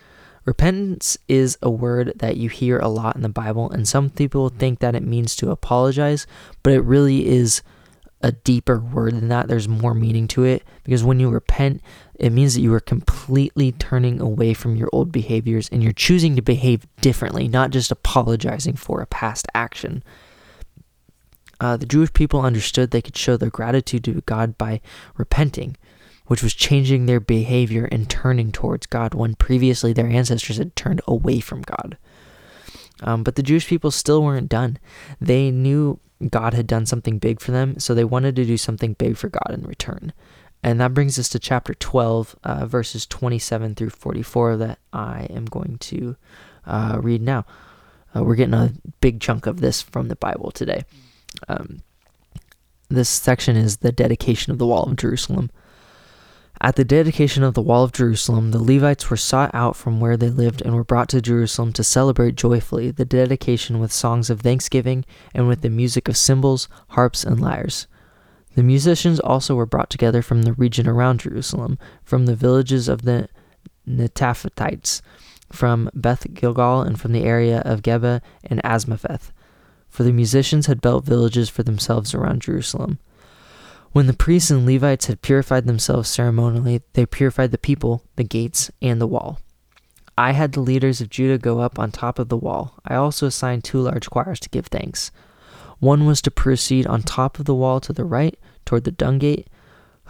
Repentance 0.45 1.19
is 1.29 1.59
a 1.61 1.71
word 1.71 2.13
that 2.17 2.37
you 2.37 2.49
hear 2.49 2.79
a 2.79 2.89
lot 2.89 3.17
in 3.17 3.23
the 3.23 3.29
Bible, 3.29 3.71
and 3.71 3.87
some 3.87 4.11
people 4.11 4.49
think 4.49 4.79
that 4.79 4.95
it 4.95 5.03
means 5.03 5.35
to 5.37 5.51
apologize, 5.51 6.27
but 6.63 6.73
it 6.73 6.81
really 6.81 7.27
is 7.27 7.63
a 8.23 8.33
deeper 8.33 8.79
word 8.81 9.15
than 9.15 9.29
that. 9.29 9.49
There's 9.49 9.69
more 9.69 9.95
meaning 9.95 10.27
to 10.29 10.45
it 10.45 10.63
because 10.85 11.05
when 11.05 11.21
you 11.21 11.29
repent, 11.29 11.83
it 12.19 12.31
means 12.31 12.55
that 12.55 12.61
you 12.61 12.73
are 12.75 12.81
completely 12.81 13.73
turning 13.73 14.21
away 14.21 14.55
from 14.55 14.77
your 14.77 14.89
old 14.93 15.13
behaviors 15.13 15.69
and 15.69 15.83
you're 15.83 15.93
choosing 15.93 16.37
to 16.37 16.43
behave 16.43 16.87
differently, 17.01 17.49
not 17.49 17.71
just 17.71 17.91
apologizing 17.91 18.77
for 18.77 19.01
a 19.01 19.07
past 19.07 19.47
action. 19.55 20.03
Uh, 21.61 21.77
the 21.77 21.87
Jewish 21.87 22.13
people 22.13 22.41
understood 22.41 22.91
they 22.91 23.03
could 23.03 23.17
show 23.17 23.37
their 23.37 23.51
gratitude 23.51 24.05
to 24.05 24.21
God 24.23 24.59
by 24.59 24.81
repenting 25.17 25.77
which 26.27 26.43
was 26.43 26.55
changing 26.55 27.07
their 27.07 27.21
behavior 27.21 27.89
and 27.91 28.11
turning 28.11 28.53
towards 28.53 28.87
God 28.87 29.15
when 29.15 29.35
previously 29.35 29.93
their 29.93 30.09
ancestors 30.09 30.59
had 30.59 30.77
turned 30.77 31.01
away 31.07 31.41
from 31.41 31.63
God. 31.63 31.97
Um, 33.03 33.23
but 33.23 33.37
the 33.37 33.43
Jewish 33.43 33.67
people 33.67 33.91
still 33.91 34.23
weren't 34.23 34.49
done. 34.49 34.79
They 35.21 35.51
knew 35.51 36.01
God 36.29 36.55
had 36.55 36.67
done 36.67 36.87
something 36.87 37.19
big 37.19 37.41
for 37.41 37.53
them, 37.53 37.79
so 37.79 37.95
they 37.95 38.05
wanted 38.05 38.37
to 38.37 38.45
do 38.45 38.57
something 38.57 38.95
big 38.95 39.17
for 39.17 39.29
God 39.29 39.51
in 39.51 39.63
return. 39.63 40.13
And 40.67 40.81
that 40.81 40.95
brings 40.95 41.17
us 41.17 41.29
to 41.29 41.39
chapter 41.39 41.75
12, 41.75 42.35
uh, 42.43 42.67
verses 42.67 43.07
27 43.07 43.77
through 43.77 43.91
44, 43.91 44.57
that 44.57 44.81
I 44.93 45.29
am 45.31 45.45
going 45.45 45.79
to 45.79 46.17
uh, 46.67 46.99
read 47.01 47.23
now. 47.23 47.47
Uh, 48.13 48.25
we're 48.25 48.35
getting 48.35 48.53
a 48.53 48.73
big 49.01 49.21
chunk 49.21 49.47
of 49.47 49.61
this 49.61 49.81
from 49.81 50.09
the 50.09 50.17
Bible 50.17 50.51
today. 50.51 50.83
Um, 51.47 51.83
this 52.89 53.09
section 53.09 53.55
is 53.55 53.77
the 53.77 53.93
dedication 53.93 54.51
of 54.51 54.59
the 54.59 54.67
wall 54.67 54.91
of 54.91 54.97
Jerusalem. 54.97 55.53
At 56.61 56.75
the 56.75 56.85
dedication 56.85 57.45
of 57.45 57.55
the 57.55 57.63
wall 57.63 57.85
of 57.85 57.93
Jerusalem, 57.93 58.51
the 58.51 58.59
Levites 58.59 59.09
were 59.09 59.17
sought 59.17 59.55
out 59.55 59.77
from 59.77 60.01
where 60.01 60.17
they 60.17 60.31
lived 60.31 60.63
and 60.63 60.75
were 60.75 60.83
brought 60.83 61.09
to 61.11 61.23
Jerusalem 61.23 61.73
to 61.75 61.85
celebrate 61.85 62.35
joyfully 62.35 62.91
the 62.91 63.05
dedication 63.05 63.79
with 63.79 63.93
songs 63.93 64.31
of 64.31 64.41
thanksgiving 64.41 65.05
and 65.33 65.47
with 65.47 65.61
the 65.61 65.71
music 65.71 66.09
of 66.09 66.17
cymbals, 66.17 66.69
harps, 66.89 67.23
and 67.23 67.39
lyres. 67.39 67.87
The 68.57 68.63
musicians 68.63 69.21
also 69.21 69.55
were 69.55 69.67
brought 69.67 69.91
together 69.91 70.23
from 70.23 70.43
the 70.43 70.55
region 70.55 70.89
around 70.89 71.21
Jerusalem, 71.21 71.79
from 72.03 72.25
the 72.25 72.35
villages 72.35 72.89
of 72.89 73.03
the 73.03 73.29
Netophatites, 73.87 75.03
from 75.53 75.91
Beth 75.95 76.27
Gilgal, 76.33 76.81
and 76.81 76.99
from 76.99 77.13
the 77.13 77.25
area 77.25 77.61
of 77.61 77.83
Geba 77.83 78.23
and 78.45 78.63
Azmaveth. 78.65 79.31
For 79.91 80.05
the 80.05 80.13
musicians 80.13 80.67
had 80.67 80.81
built 80.81 81.05
villages 81.05 81.51
for 81.51 81.63
themselves 81.63 82.15
around 82.15 82.43
Jerusalem. 82.43 82.99
When 83.93 84.07
the 84.07 84.15
priests 84.15 84.51
and 84.51 84.67
Levites 84.67 85.07
had 85.07 85.21
purified 85.21 85.67
themselves 85.67 86.09
ceremonially, 86.09 86.81
they 86.95 87.05
purified 87.05 87.51
the 87.51 87.59
people, 87.59 88.05
the 88.17 88.25
gates, 88.25 88.71
and 88.81 89.03
the 89.03 89.07
wall. 89.07 89.39
I 90.17 90.33
had 90.33 90.53
the 90.53 90.61
leaders 90.61 91.03
of 91.03 91.11
Judah 91.11 91.37
go 91.37 91.61
up 91.61 91.79
on 91.79 91.91
top 91.91 92.19
of 92.19 92.31
the 92.31 92.39
wall. 92.39 92.79
I 92.87 92.95
also 92.95 93.27
assigned 93.27 93.65
two 93.65 93.83
large 93.83 94.09
choirs 94.09 94.41
to 94.41 94.49
give 94.49 94.69
thanks. 94.69 95.11
One 95.79 96.07
was 96.07 96.23
to 96.23 96.31
proceed 96.31 96.87
on 96.87 97.03
top 97.03 97.39
of 97.39 97.45
the 97.45 97.55
wall 97.55 97.81
to 97.81 97.93
the 97.93 98.05
right, 98.05 98.39
toward 98.65 98.85
the 98.85 98.91
dung 98.91 99.19
gate, 99.19 99.49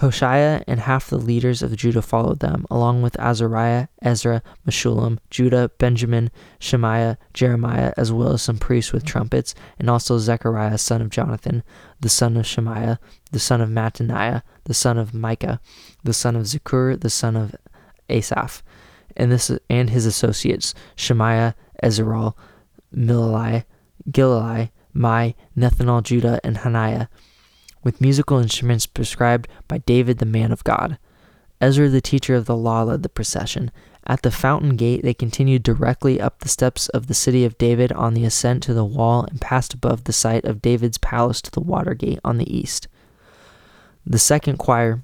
Hoshea 0.00 0.62
and 0.66 0.80
half 0.80 1.08
the 1.08 1.16
leaders 1.16 1.62
of 1.62 1.74
Judah 1.74 2.02
followed 2.02 2.40
them, 2.40 2.66
along 2.70 3.00
with 3.00 3.18
Azariah, 3.18 3.88
Ezra, 4.02 4.42
Meshullam, 4.66 5.18
Judah, 5.30 5.70
Benjamin, 5.78 6.30
Shemaiah, 6.58 7.16
Jeremiah, 7.32 7.94
as 7.96 8.12
well 8.12 8.32
as 8.32 8.42
some 8.42 8.58
priests 8.58 8.92
with 8.92 9.06
trumpets, 9.06 9.54
and 9.78 9.88
also 9.88 10.18
Zechariah, 10.18 10.76
son 10.76 11.00
of 11.00 11.08
Jonathan, 11.08 11.62
the 11.98 12.10
son 12.10 12.36
of 12.36 12.46
Shemaiah, 12.46 12.98
the 13.32 13.38
son 13.38 13.62
of 13.62 13.70
Mattaniah, 13.70 14.42
the 14.64 14.74
son 14.74 14.98
of 14.98 15.14
Micah, 15.14 15.60
the 16.04 16.12
son 16.12 16.36
of 16.36 16.42
Zakkur, 16.42 17.00
the 17.00 17.08
son 17.08 17.34
of 17.34 17.56
Asaph, 18.10 18.62
and 19.16 19.32
this 19.32 19.50
and 19.70 19.88
his 19.88 20.04
associates, 20.04 20.74
Shemaiah, 20.94 21.54
Azarel, 21.82 22.34
Milalai, 22.94 23.64
Gilalai, 24.10 24.68
Maai, 24.96 25.34
Nethanel, 25.56 26.02
Judah, 26.02 26.40
and 26.42 26.58
Hananiah 26.58 27.08
with 27.86 28.00
musical 28.00 28.38
instruments 28.38 28.86
prescribed 28.86 29.48
by 29.68 29.78
David 29.78 30.18
the 30.18 30.26
man 30.26 30.50
of 30.50 30.64
God. 30.64 30.98
Ezra 31.60 31.88
the 31.88 32.00
teacher 32.00 32.34
of 32.34 32.46
the 32.46 32.56
law 32.56 32.82
led 32.82 33.02
the 33.02 33.08
procession. 33.08 33.70
At 34.06 34.22
the 34.22 34.30
fountain 34.30 34.76
gate, 34.76 35.02
they 35.02 35.14
continued 35.14 35.62
directly 35.62 36.20
up 36.20 36.40
the 36.40 36.48
steps 36.48 36.88
of 36.90 37.06
the 37.06 37.14
city 37.14 37.44
of 37.44 37.58
David 37.58 37.92
on 37.92 38.14
the 38.14 38.24
ascent 38.24 38.62
to 38.64 38.74
the 38.74 38.84
wall 38.84 39.24
and 39.24 39.40
passed 39.40 39.72
above 39.72 40.04
the 40.04 40.12
site 40.12 40.44
of 40.44 40.62
David's 40.62 40.98
palace 40.98 41.40
to 41.42 41.50
the 41.50 41.60
water 41.60 41.94
gate 41.94 42.18
on 42.24 42.38
the 42.38 42.56
east. 42.56 42.88
The 44.04 44.18
second 44.18 44.58
choir 44.58 45.02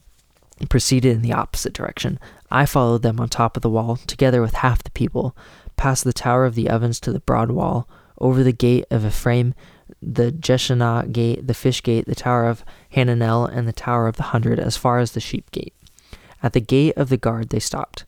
proceeded 0.69 1.15
in 1.15 1.23
the 1.23 1.33
opposite 1.33 1.73
direction. 1.73 2.19
I 2.51 2.67
followed 2.67 3.03
them 3.03 3.19
on 3.19 3.29
top 3.29 3.57
of 3.57 3.63
the 3.63 3.71
wall, 3.71 3.97
together 4.07 4.43
with 4.43 4.55
half 4.55 4.83
the 4.83 4.91
people, 4.91 5.37
past 5.77 6.05
the 6.05 6.13
tower 6.13 6.45
of 6.45 6.55
the 6.55 6.69
ovens 6.69 7.01
to 7.01 7.13
the 7.13 7.21
broad 7.21 7.51
wall, 7.51 7.89
over 8.19 8.45
the 8.45 8.53
gate 8.53 8.85
of 8.91 9.05
Ephraim 9.05 9.55
the 10.03 10.33
Jeshanah 10.33 11.13
gate, 11.13 11.47
the 11.47 11.55
fish 11.55 11.83
gate, 11.83 12.07
the 12.07 12.15
tower 12.15 12.47
of 12.47 12.65
Hananel, 12.95 13.49
and 13.51 13.69
the 13.69 13.73
tower 13.73 14.09
of 14.09 14.17
the 14.17 14.25
hundred, 14.25 14.59
as 14.59 14.77
far 14.77 14.99
as 14.99 15.13
the 15.13 15.21
sheep 15.21 15.51
gate. 15.53 15.75
At 16.43 16.53
the 16.53 16.61
gate 16.61 16.97
of 16.97 17.09
the 17.09 17.17
guard 17.17 17.51
they 17.51 17.61
stopped. 17.61 18.05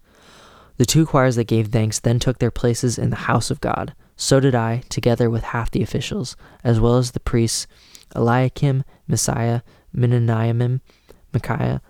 The 0.77 0.85
two 0.85 1.07
choirs 1.07 1.37
that 1.37 1.45
gave 1.45 1.69
thanks 1.69 2.01
then 2.01 2.19
took 2.19 2.39
their 2.39 2.51
places 2.51 2.99
in 2.99 3.11
the 3.11 3.17
house 3.17 3.51
of 3.51 3.61
God. 3.61 3.95
So 4.17 4.41
did 4.41 4.55
I, 4.55 4.83
together 4.89 5.31
with 5.31 5.45
half 5.45 5.71
the 5.71 5.83
officials, 5.83 6.37
as 6.65 6.81
well 6.81 6.97
as 6.97 7.13
the 7.13 7.21
priests 7.21 7.67
Eliakim, 8.15 8.85
Maaseiah, 9.09 9.63
Miniamin, 9.95 10.81
Micaiah, 11.33 11.81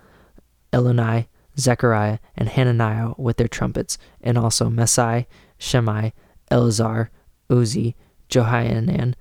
Elioenai, 0.71 1.27
Zechariah, 1.57 2.19
and 2.35 2.49
Hananiah 2.49 3.13
with 3.17 3.37
their 3.37 3.47
trumpets, 3.47 3.97
and 4.21 4.37
also 4.37 4.69
Maaseiah, 4.69 5.25
Shemai, 5.59 6.13
Eleazar, 6.51 7.09
Uzzi, 7.49 7.95
Johanan, 8.29 9.15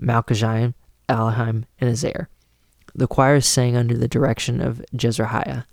Malchijah, 0.00 0.74
Alahim, 1.08 1.64
and 1.80 1.90
Azair. 1.90 2.26
The 2.94 3.06
choirs 3.06 3.46
sang 3.46 3.76
under 3.76 3.96
the 3.96 4.08
direction 4.08 4.60
of 4.60 4.84
Jezrahiah. 4.94 5.64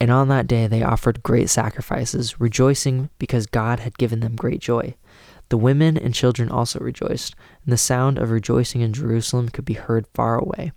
And 0.00 0.10
on 0.10 0.28
that 0.28 0.46
day 0.46 0.66
they 0.66 0.82
offered 0.82 1.22
great 1.22 1.48
sacrifices, 1.50 2.40
rejoicing 2.40 3.10
because 3.18 3.46
God 3.46 3.80
had 3.80 3.98
given 3.98 4.20
them 4.20 4.36
great 4.36 4.60
joy. 4.60 4.94
The 5.48 5.56
women 5.56 5.96
and 5.96 6.14
children 6.14 6.50
also 6.50 6.80
rejoiced, 6.80 7.34
and 7.64 7.72
the 7.72 7.78
sound 7.78 8.18
of 8.18 8.30
rejoicing 8.30 8.80
in 8.80 8.92
Jerusalem 8.92 9.48
could 9.48 9.64
be 9.64 9.74
heard 9.74 10.06
far 10.12 10.38
away. 10.38 10.72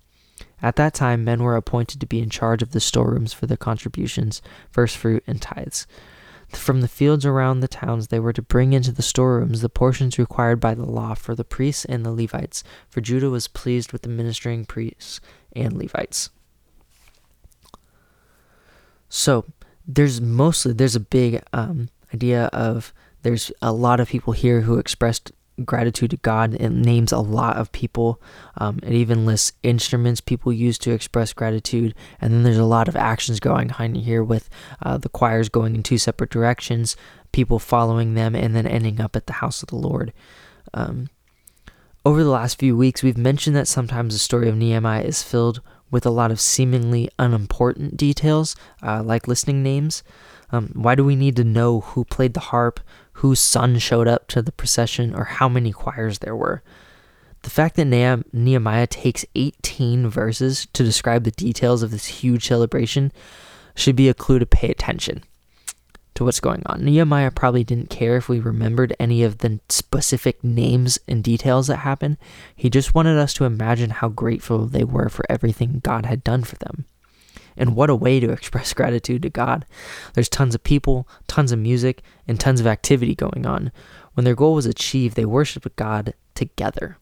At 0.62 0.76
that 0.76 0.94
time, 0.94 1.24
men 1.24 1.42
were 1.42 1.56
appointed 1.56 2.00
to 2.02 2.08
be 2.08 2.20
in 2.20 2.30
charge 2.30 2.62
of 2.62 2.72
the 2.72 2.80
storerooms 2.80 3.34
for 3.34 3.46
the 3.46 3.58
contributions, 3.58 4.42
first 4.70 4.98
fruit, 4.98 5.24
and 5.26 5.42
tithes. 5.42 5.88
From 6.54 6.82
the 6.82 6.88
fields 6.88 7.26
around 7.26 7.60
the 7.60 7.68
towns, 7.68 8.08
they 8.08 8.20
were 8.20 8.34
to 8.34 8.42
bring 8.42 8.74
into 8.74 8.92
the 8.92 9.02
storerooms 9.02 9.62
the 9.62 9.70
portions 9.70 10.18
required 10.18 10.60
by 10.60 10.74
the 10.74 10.86
law 10.86 11.14
for 11.14 11.36
the 11.36 11.44
priests 11.44 11.86
and 11.86 12.06
the 12.06 12.12
Levites, 12.12 12.64
for 12.88 13.02
Judah 13.02 13.30
was 13.30 13.48
pleased 13.48 13.94
with 13.94 14.02
the 14.02 14.10
ministering 14.10 14.66
priests 14.66 15.22
and 15.56 15.74
Levites. 15.74 16.32
So 19.10 19.46
there's 19.88 20.22
mostly 20.22 20.74
there's 20.74 20.96
a 20.96 21.00
big 21.00 21.42
um, 21.54 21.90
idea 22.14 22.46
of 22.48 22.94
there's 23.22 23.52
a 23.62 23.72
lot 23.72 24.00
of 24.00 24.10
people 24.10 24.34
here 24.34 24.62
who 24.62 24.78
expressed 24.78 25.32
gratitude 25.66 26.12
to 26.12 26.18
God. 26.18 26.56
It 26.56 26.70
names 26.70 27.12
a 27.12 27.20
lot 27.20 27.58
of 27.58 27.72
people. 27.72 28.22
Um, 28.58 28.80
it 28.84 28.94
even 28.94 29.26
lists 29.26 29.54
instruments 29.64 30.22
people 30.22 30.52
use 30.52 30.78
to 30.80 30.92
express 30.92 31.34
gratitude. 31.34 31.96
And 32.20 32.34
then 32.34 32.44
there's 32.44 32.58
a 32.58 32.66
lot 32.66 32.88
of 32.88 32.96
actions 32.96 33.40
going 33.40 33.72
on 33.74 33.96
here 33.96 34.24
with 34.24 34.50
uh, 34.82 34.98
the 34.98 35.10
choirs 35.10 35.50
going 35.50 35.76
in 35.76 35.84
two 35.84 35.98
separate 35.98 36.30
directions, 36.30 36.96
people 37.32 37.60
following 37.60 38.14
them, 38.14 38.36
and 38.36 38.56
then 38.56 38.68
ending 38.68 39.02
up 39.02 39.16
at 39.16 39.28
the 39.28 39.34
house 39.34 39.62
of 39.62 39.70
the 39.70 39.76
Lord. 39.76 40.14
Um, 40.74 41.10
over 42.06 42.24
the 42.24 42.30
last 42.30 42.60
few 42.60 42.78
weeks, 42.78 43.04
we've 43.04 43.18
mentioned 43.18 43.56
that 43.56 43.68
sometimes 43.68 44.14
the 44.14 44.20
story 44.20 44.48
of 44.48 44.56
Nehemiah 44.56 45.04
is 45.04 45.22
filled 45.22 45.62
with 45.92 46.06
a 46.06 46.12
lot 46.12 46.32
of 46.32 46.40
seemingly 46.40 47.10
unimportant 47.18 47.98
details, 47.98 48.56
uh, 48.82 49.04
like 49.04 49.28
listing 49.28 49.64
names. 49.64 50.04
Um, 50.52 50.72
why 50.74 50.96
do 50.96 51.04
we 51.04 51.16
need 51.16 51.36
to 51.36 51.44
know 51.44 51.82
who 51.82 52.06
played 52.06 52.34
the 52.34 52.40
harp, 52.40 52.80
whose 53.20 53.40
son 53.40 53.78
showed 53.80 54.08
up 54.08 54.28
to 54.30 54.42
the 54.42 54.52
procession, 54.52 55.14
or 55.14 55.26
how 55.26 55.48
many 55.50 55.72
choirs 55.72 56.20
there 56.20 56.36
were? 56.36 56.64
The 57.44 57.50
fact 57.50 57.76
that 57.76 58.24
Nehemiah 58.34 58.88
takes 58.88 59.26
18 59.36 60.10
verses 60.10 60.68
to 60.74 60.84
describe 60.84 61.24
the 61.24 61.32
details 61.32 61.84
of 61.84 61.92
this 61.92 62.06
huge 62.06 62.46
celebration 62.46 63.12
should 63.76 63.96
be 63.96 64.10
a 64.10 64.14
clue 64.14 64.40
to 64.40 64.46
pay 64.46 64.70
attention 64.70 65.24
to 66.16 66.26
what's 66.26 66.42
going 66.42 66.64
on. 66.66 66.84
Nehemiah 66.84 67.32
probably 67.32 67.64
didn't 67.64 67.90
care 67.90 68.18
if 68.18 68.28
we 68.28 68.40
remembered 68.40 68.94
any 69.00 69.24
of 69.24 69.38
the 69.38 69.62
specific 69.70 70.44
names 70.44 71.00
and 71.08 71.24
details 71.24 71.68
that 71.68 71.78
happened. 71.78 72.18
He 72.56 72.70
just 72.70 72.94
wanted 72.94 73.18
us 73.18 73.34
to 73.36 73.46
imagine 73.46 73.92
how 73.92 74.10
grateful 74.10 74.66
they 74.66 74.84
were 74.84 75.08
for 75.08 75.26
everything 75.30 75.80
God 75.82 76.06
had 76.06 76.26
done 76.26 76.44
for 76.44 76.58
them. 76.58 76.86
And 77.60 77.76
what 77.76 77.92
a 77.92 77.96
way 77.96 78.20
to 78.20 78.32
express 78.32 78.74
gratitude 78.80 79.22
to 79.22 79.30
God. 79.30 79.66
There's 80.16 80.30
tons 80.30 80.56
of 80.56 80.64
people, 80.64 81.08
tons 81.28 81.52
of 81.52 81.60
music, 81.60 82.02
and 82.28 82.40
tons 82.40 82.60
of 82.60 82.66
activity 82.66 83.14
going 83.14 83.46
on. 83.46 83.72
When 84.16 84.24
their 84.24 84.36
goal 84.36 84.56
was 84.56 84.66
achieved, 84.66 85.16
they 85.16 85.26
worshiped 85.26 85.76
God 85.76 86.16
together. 86.34 86.98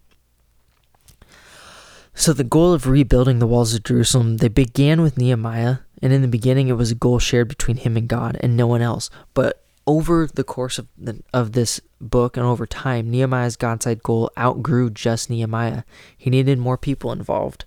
So, 2.14 2.34
the 2.34 2.44
goal 2.44 2.74
of 2.74 2.88
rebuilding 2.88 3.38
the 3.38 3.46
walls 3.46 3.76
of 3.76 3.84
Jerusalem, 3.84 4.38
they 4.38 4.48
began 4.48 5.04
with 5.04 5.20
Nehemiah, 5.20 5.78
and 6.02 6.12
in 6.12 6.24
the 6.24 6.28
beginning, 6.28 6.68
it 6.68 6.74
was 6.74 6.90
a 6.90 6.96
goal 6.96 7.20
shared 7.20 7.48
between 7.48 7.78
him 7.78 7.96
and 7.96 8.08
God 8.08 8.38
and 8.42 8.58
no 8.58 8.66
one 8.66 8.82
else. 8.82 9.12
But 9.36 9.64
over 9.86 10.28
the 10.34 10.44
course 10.44 10.80
of 10.80 10.88
the, 10.98 11.24
of 11.34 11.52
this 11.52 11.80
book 12.02 12.36
and 12.36 12.46
over 12.46 12.66
time, 12.66 13.10
Nehemiah's 13.10 13.56
God-side 13.56 14.02
goal 14.04 14.32
outgrew 14.38 14.90
just 14.90 15.30
Nehemiah. 15.30 15.84
He 16.18 16.30
needed 16.30 16.58
more 16.58 16.78
people 16.78 17.12
involved. 17.12 17.66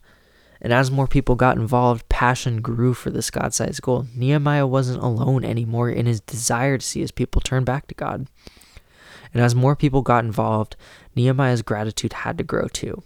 And 0.60 0.72
as 0.72 0.90
more 0.90 1.06
people 1.06 1.34
got 1.36 1.56
involved, 1.56 2.08
passion 2.08 2.60
grew 2.60 2.92
for 2.94 3.10
this 3.10 3.30
God 3.30 3.54
sized 3.54 3.82
goal. 3.82 4.06
Nehemiah 4.14 4.66
wasn't 4.66 5.02
alone 5.02 5.44
anymore 5.44 5.88
in 5.90 6.06
his 6.06 6.20
desire 6.20 6.78
to 6.78 6.86
see 6.86 7.00
his 7.00 7.12
people 7.12 7.40
turn 7.40 7.64
back 7.64 7.86
to 7.88 7.94
God. 7.94 8.26
And 9.32 9.42
as 9.42 9.54
more 9.54 9.76
people 9.76 10.02
got 10.02 10.24
involved, 10.24 10.76
Nehemiah's 11.14 11.62
gratitude 11.62 12.12
had 12.12 12.36
to 12.38 12.44
grow 12.44 12.66
too. 12.68 13.02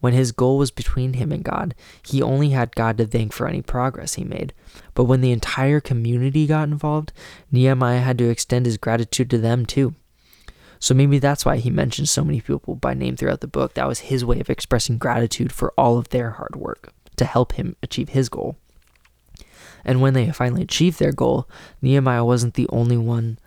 When 0.00 0.12
his 0.12 0.32
goal 0.32 0.58
was 0.58 0.70
between 0.70 1.14
him 1.14 1.32
and 1.32 1.42
God, 1.42 1.74
he 2.06 2.22
only 2.22 2.50
had 2.50 2.76
God 2.76 2.98
to 2.98 3.06
thank 3.06 3.32
for 3.32 3.48
any 3.48 3.62
progress 3.62 4.14
he 4.14 4.24
made. 4.24 4.54
But 4.94 5.04
when 5.04 5.20
the 5.20 5.32
entire 5.32 5.80
community 5.80 6.46
got 6.46 6.68
involved, 6.68 7.12
Nehemiah 7.50 8.00
had 8.00 8.18
to 8.18 8.30
extend 8.30 8.66
his 8.66 8.76
gratitude 8.76 9.28
to 9.30 9.38
them 9.38 9.66
too. 9.66 9.94
So 10.80 10.94
maybe 10.94 11.18
that's 11.18 11.44
why 11.44 11.56
he 11.56 11.70
mentions 11.70 12.10
so 12.10 12.24
many 12.24 12.40
people 12.40 12.74
by 12.74 12.94
name 12.94 13.16
throughout 13.16 13.40
the 13.40 13.48
book. 13.48 13.74
That 13.74 13.88
was 13.88 14.00
his 14.00 14.24
way 14.24 14.40
of 14.40 14.50
expressing 14.50 14.98
gratitude 14.98 15.52
for 15.52 15.72
all 15.76 15.98
of 15.98 16.08
their 16.10 16.32
hard 16.32 16.56
work 16.56 16.92
to 17.16 17.24
help 17.24 17.52
him 17.52 17.76
achieve 17.82 18.10
his 18.10 18.28
goal. 18.28 18.56
And 19.84 20.00
when 20.00 20.14
they 20.14 20.30
finally 20.30 20.62
achieved 20.62 20.98
their 20.98 21.12
goal, 21.12 21.48
Nehemiah 21.80 22.24
wasn't 22.24 22.54
the 22.54 22.68
only 22.68 22.96
one 22.96 23.38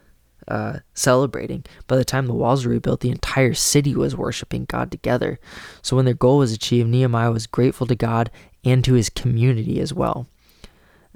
uh, 0.48 0.80
celebrating. 0.94 1.64
By 1.88 1.98
the 1.98 2.06
time 2.06 2.26
the 2.26 2.34
walls 2.34 2.66
were 2.66 2.72
rebuilt, 2.72 3.02
the 3.02 3.10
entire 3.10 3.54
city 3.54 3.96
was 3.96 4.16
worshiping 4.16 4.66
God 4.66 4.92
together. 4.92 5.40
So 5.82 5.96
when 5.96 6.06
their 6.06 6.14
goal 6.14 6.40
was 6.40 6.52
achieved, 6.52 6.90
Nehemiah 6.90 7.32
was 7.32 7.48
grateful 7.48 7.88
to 7.88 7.96
God 7.96 8.32
and 8.64 8.84
to 8.84 8.94
his 8.94 9.10
community 9.10 9.80
as 9.80 9.94
well. 9.94 10.28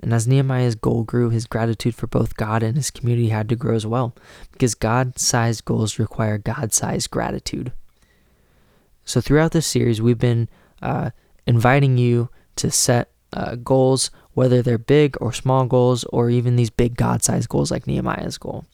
And 0.01 0.13
as 0.13 0.27
Nehemiah's 0.27 0.75
goal 0.75 1.03
grew, 1.03 1.29
his 1.29 1.45
gratitude 1.45 1.95
for 1.95 2.07
both 2.07 2.35
God 2.35 2.63
and 2.63 2.75
his 2.75 2.91
community 2.91 3.29
had 3.29 3.49
to 3.49 3.55
grow 3.55 3.75
as 3.75 3.85
well, 3.85 4.13
because 4.51 4.75
God 4.75 5.17
sized 5.17 5.65
goals 5.65 5.99
require 5.99 6.37
God 6.37 6.73
sized 6.73 7.11
gratitude. 7.11 7.71
So 9.05 9.21
throughout 9.21 9.51
this 9.51 9.67
series, 9.67 10.01
we've 10.01 10.17
been 10.17 10.49
uh, 10.81 11.11
inviting 11.45 11.97
you 11.97 12.29
to 12.57 12.71
set 12.71 13.11
uh, 13.33 13.55
goals, 13.55 14.11
whether 14.33 14.61
they're 14.61 14.77
big 14.77 15.15
or 15.21 15.31
small 15.31 15.65
goals, 15.65 16.03
or 16.05 16.29
even 16.29 16.55
these 16.55 16.69
big 16.69 16.95
God 16.95 17.23
sized 17.23 17.49
goals 17.49 17.71
like 17.71 17.87
Nehemiah's 17.87 18.37
goal. 18.37 18.65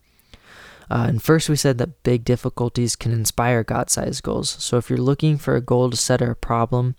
Uh, 0.89 1.05
and 1.07 1.23
first, 1.23 1.47
we 1.47 1.55
said 1.55 1.77
that 1.77 2.03
big 2.03 2.25
difficulties 2.25 2.95
can 2.95 3.12
inspire 3.12 3.63
God 3.63 3.89
sized 3.89 4.23
goals. 4.23 4.49
So, 4.49 4.77
if 4.77 4.89
you're 4.89 4.99
looking 4.99 5.38
for 5.38 5.55
a 5.55 5.62
goal 5.62 5.89
to 5.89 5.97
set 5.97 6.21
or 6.21 6.31
a 6.31 6.36
problem 6.36 6.95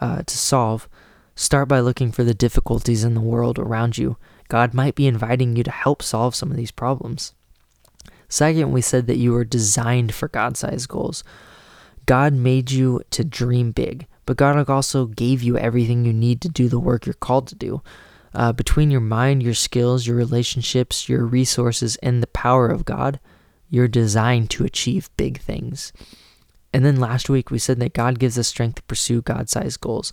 uh, 0.00 0.22
to 0.22 0.36
solve, 0.36 0.88
start 1.38 1.68
by 1.68 1.78
looking 1.78 2.10
for 2.10 2.24
the 2.24 2.34
difficulties 2.34 3.04
in 3.04 3.14
the 3.14 3.20
world 3.20 3.58
around 3.58 3.96
you. 3.96 4.16
God 4.48 4.74
might 4.74 4.94
be 4.94 5.06
inviting 5.06 5.54
you 5.54 5.62
to 5.62 5.70
help 5.70 6.02
solve 6.02 6.34
some 6.34 6.50
of 6.50 6.56
these 6.56 6.70
problems. 6.70 7.32
Second, 8.28 8.72
we 8.72 8.80
said 8.80 9.06
that 9.06 9.18
you 9.18 9.32
were 9.32 9.44
designed 9.44 10.12
for 10.12 10.28
God 10.28 10.56
sized 10.56 10.88
goals. 10.88 11.22
God 12.06 12.32
made 12.32 12.70
you 12.70 13.02
to 13.10 13.24
dream 13.24 13.70
big, 13.70 14.06
but 14.26 14.36
God 14.36 14.68
also 14.68 15.06
gave 15.06 15.42
you 15.42 15.56
everything 15.56 16.04
you 16.04 16.12
need 16.12 16.40
to 16.40 16.48
do 16.48 16.68
the 16.68 16.80
work 16.80 17.06
you're 17.06 17.14
called 17.14 17.46
to 17.48 17.54
do 17.54 17.82
uh, 18.34 18.52
between 18.52 18.90
your 18.90 19.00
mind, 19.00 19.42
your 19.42 19.54
skills, 19.54 20.06
your 20.06 20.16
relationships, 20.16 21.08
your 21.08 21.24
resources, 21.24 21.96
and 21.96 22.22
the 22.22 22.28
power 22.28 22.68
of 22.68 22.84
God, 22.84 23.20
you're 23.70 23.88
designed 23.88 24.50
to 24.50 24.64
achieve 24.64 25.10
big 25.16 25.40
things. 25.40 25.92
And 26.72 26.84
then 26.84 27.00
last 27.00 27.30
week, 27.30 27.50
we 27.50 27.58
said 27.58 27.80
that 27.80 27.94
God 27.94 28.18
gives 28.18 28.38
us 28.38 28.48
strength 28.48 28.76
to 28.76 28.82
pursue 28.82 29.22
God 29.22 29.48
sized 29.48 29.80
goals. 29.80 30.12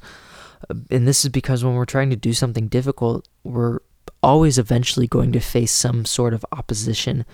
And 0.69 1.07
this 1.07 1.23
is 1.23 1.29
because 1.29 1.63
when 1.63 1.75
we're 1.75 1.85
trying 1.85 2.09
to 2.09 2.15
do 2.15 2.33
something 2.33 2.67
difficult, 2.67 3.27
we're 3.43 3.79
always 4.21 4.57
eventually 4.57 5.07
going 5.07 5.31
to 5.33 5.39
face 5.39 5.71
some 5.71 6.05
sort 6.05 6.33
of 6.33 6.45
opposition. 6.51 7.25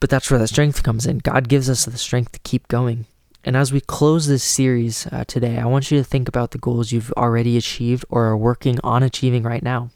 But 0.00 0.10
that's 0.10 0.30
where 0.30 0.40
the 0.40 0.48
strength 0.48 0.82
comes 0.82 1.06
in. 1.06 1.18
God 1.18 1.48
gives 1.48 1.68
us 1.68 1.84
the 1.84 1.98
strength 1.98 2.32
to 2.32 2.40
keep 2.40 2.68
going. 2.68 3.06
And 3.44 3.56
as 3.56 3.72
we 3.72 3.80
close 3.80 4.26
this 4.26 4.44
series 4.44 5.06
uh, 5.06 5.24
today, 5.26 5.58
I 5.58 5.66
want 5.66 5.90
you 5.90 5.98
to 5.98 6.04
think 6.04 6.28
about 6.28 6.50
the 6.50 6.58
goals 6.58 6.92
you've 6.92 7.12
already 7.12 7.56
achieved 7.56 8.04
or 8.10 8.26
are 8.26 8.36
working 8.36 8.78
on 8.82 9.02
achieving 9.02 9.42
right 9.42 9.62
now 9.62 9.90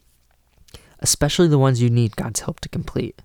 especially 1.03 1.49
the 1.49 1.59
ones 1.59 1.83
you 1.83 1.91
need 1.91 2.17
God's 2.17 2.41
help 2.41 2.61
to 2.61 2.69
complete. 2.69 3.21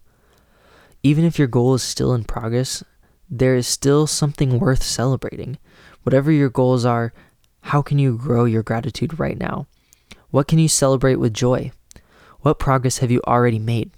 Even 1.03 1.23
if 1.23 1.37
your 1.37 1.47
goal 1.47 1.75
is 1.75 1.83
still 1.83 2.13
in 2.13 2.23
progress, 2.23 2.83
there 3.29 3.55
is 3.55 3.67
still 3.67 4.07
something 4.07 4.59
worth 4.59 4.83
celebrating. 4.83 5.57
Whatever 6.03 6.31
your 6.31 6.49
goals 6.49 6.83
are, 6.83 7.13
how 7.67 7.81
can 7.81 7.99
you 7.99 8.17
grow 8.17 8.45
your 8.45 8.63
gratitude 8.63 9.19
right 9.19 9.37
now? 9.37 9.67
What 10.31 10.47
can 10.47 10.57
you 10.57 10.69
celebrate 10.69 11.17
with 11.17 11.33
joy? 11.33 11.73
What 12.39 12.59
progress 12.59 12.99
have 12.99 13.11
you 13.11 13.21
already 13.27 13.59
made? 13.59 13.91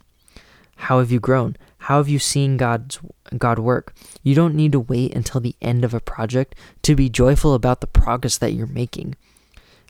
How 0.75 0.97
have 0.97 1.12
you 1.12 1.19
grown? 1.19 1.55
How 1.77 1.97
have 1.97 2.10
you 2.10 2.17
seen 2.17 2.58
God's 2.58 2.99
God 3.38 3.60
work? 3.60 3.93
You 4.23 4.34
don't 4.34 4.55
need 4.55 4.71
to 4.71 4.79
wait 4.79 5.13
until 5.13 5.39
the 5.39 5.55
end 5.62 5.86
of 5.86 5.93
a 5.93 5.99
project 5.99 6.55
to 6.82 6.95
be 6.95 7.10
joyful 7.10 7.53
about 7.53 7.82
the 7.82 7.86
progress 7.86 8.39
that 8.39 8.53
you're 8.53 8.65
making. 8.65 9.15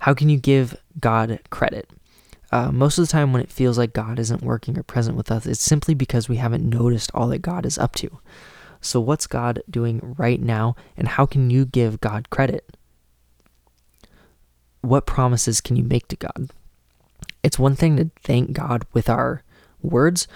How 0.01 0.13
can 0.13 0.27
you 0.27 0.37
give 0.37 0.75
God 0.99 1.39
credit? 1.49 1.89
Uh, 2.51 2.73
most 2.73 2.97
of 2.97 3.07
the 3.07 3.11
time, 3.11 3.31
when 3.31 3.41
it 3.41 3.51
feels 3.51 3.77
like 3.77 3.93
God 3.93 4.19
isn't 4.19 4.43
working 4.43 4.77
or 4.77 4.83
present 4.83 5.15
with 5.15 5.31
us, 5.31 5.45
it's 5.45 5.61
simply 5.61 5.93
because 5.93 6.27
we 6.27 6.35
haven't 6.35 6.67
noticed 6.67 7.11
all 7.13 7.27
that 7.29 7.41
God 7.41 7.65
is 7.65 7.77
up 7.77 7.95
to. 7.95 8.19
So, 8.81 8.99
what's 8.99 9.27
God 9.27 9.63
doing 9.69 10.15
right 10.17 10.41
now, 10.41 10.75
and 10.97 11.07
how 11.07 11.25
can 11.25 11.49
you 11.49 11.63
give 11.63 12.01
God 12.01 12.29
credit? 12.29 12.65
What 14.81 15.05
promises 15.05 15.61
can 15.61 15.75
you 15.75 15.83
make 15.83 16.07
to 16.09 16.15
God? 16.15 16.51
It's 17.43 17.59
one 17.59 17.75
thing 17.75 17.97
to 17.97 18.11
thank 18.23 18.53
God 18.53 18.85
with 18.93 19.09
our 19.09 19.43
words, 19.81 20.27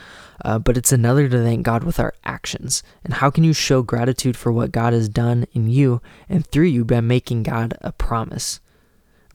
uh, 0.43 0.59
but 0.59 0.77
it's 0.77 0.91
another 0.91 1.27
to 1.27 1.43
thank 1.43 1.63
God 1.63 1.83
with 1.83 1.99
our 1.99 2.13
actions. 2.23 2.83
And 3.03 3.15
how 3.15 3.29
can 3.29 3.43
you 3.43 3.53
show 3.53 3.81
gratitude 3.81 4.37
for 4.37 4.51
what 4.51 4.71
God 4.71 4.93
has 4.93 5.09
done 5.09 5.45
in 5.53 5.69
you 5.69 6.01
and 6.29 6.45
through 6.45 6.65
you 6.65 6.85
by 6.85 7.01
making 7.01 7.43
God 7.43 7.77
a 7.81 7.91
promise? 7.91 8.59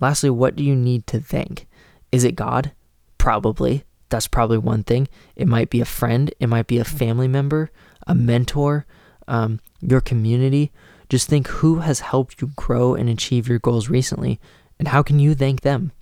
Lastly, 0.00 0.30
what 0.30 0.56
do 0.56 0.64
you 0.64 0.74
need 0.74 1.06
to 1.08 1.20
thank? 1.20 1.66
Is 2.12 2.24
it 2.24 2.36
God? 2.36 2.72
Probably. 3.18 3.84
That's 4.08 4.28
probably 4.28 4.58
one 4.58 4.84
thing. 4.84 5.08
It 5.36 5.48
might 5.48 5.70
be 5.70 5.80
a 5.80 5.86
friend, 5.86 6.32
it 6.40 6.46
might 6.46 6.66
be 6.66 6.78
a 6.78 6.84
family 6.84 7.28
member, 7.28 7.70
a 8.06 8.14
mentor, 8.14 8.86
um, 9.26 9.60
your 9.80 10.00
community. 10.00 10.72
Just 11.08 11.28
think 11.28 11.46
who 11.48 11.80
has 11.80 12.00
helped 12.00 12.40
you 12.40 12.50
grow 12.56 12.94
and 12.94 13.08
achieve 13.08 13.48
your 13.48 13.58
goals 13.58 13.88
recently, 13.88 14.40
and 14.78 14.88
how 14.88 15.02
can 15.02 15.18
you 15.18 15.34
thank 15.34 15.62
them? 15.62 15.92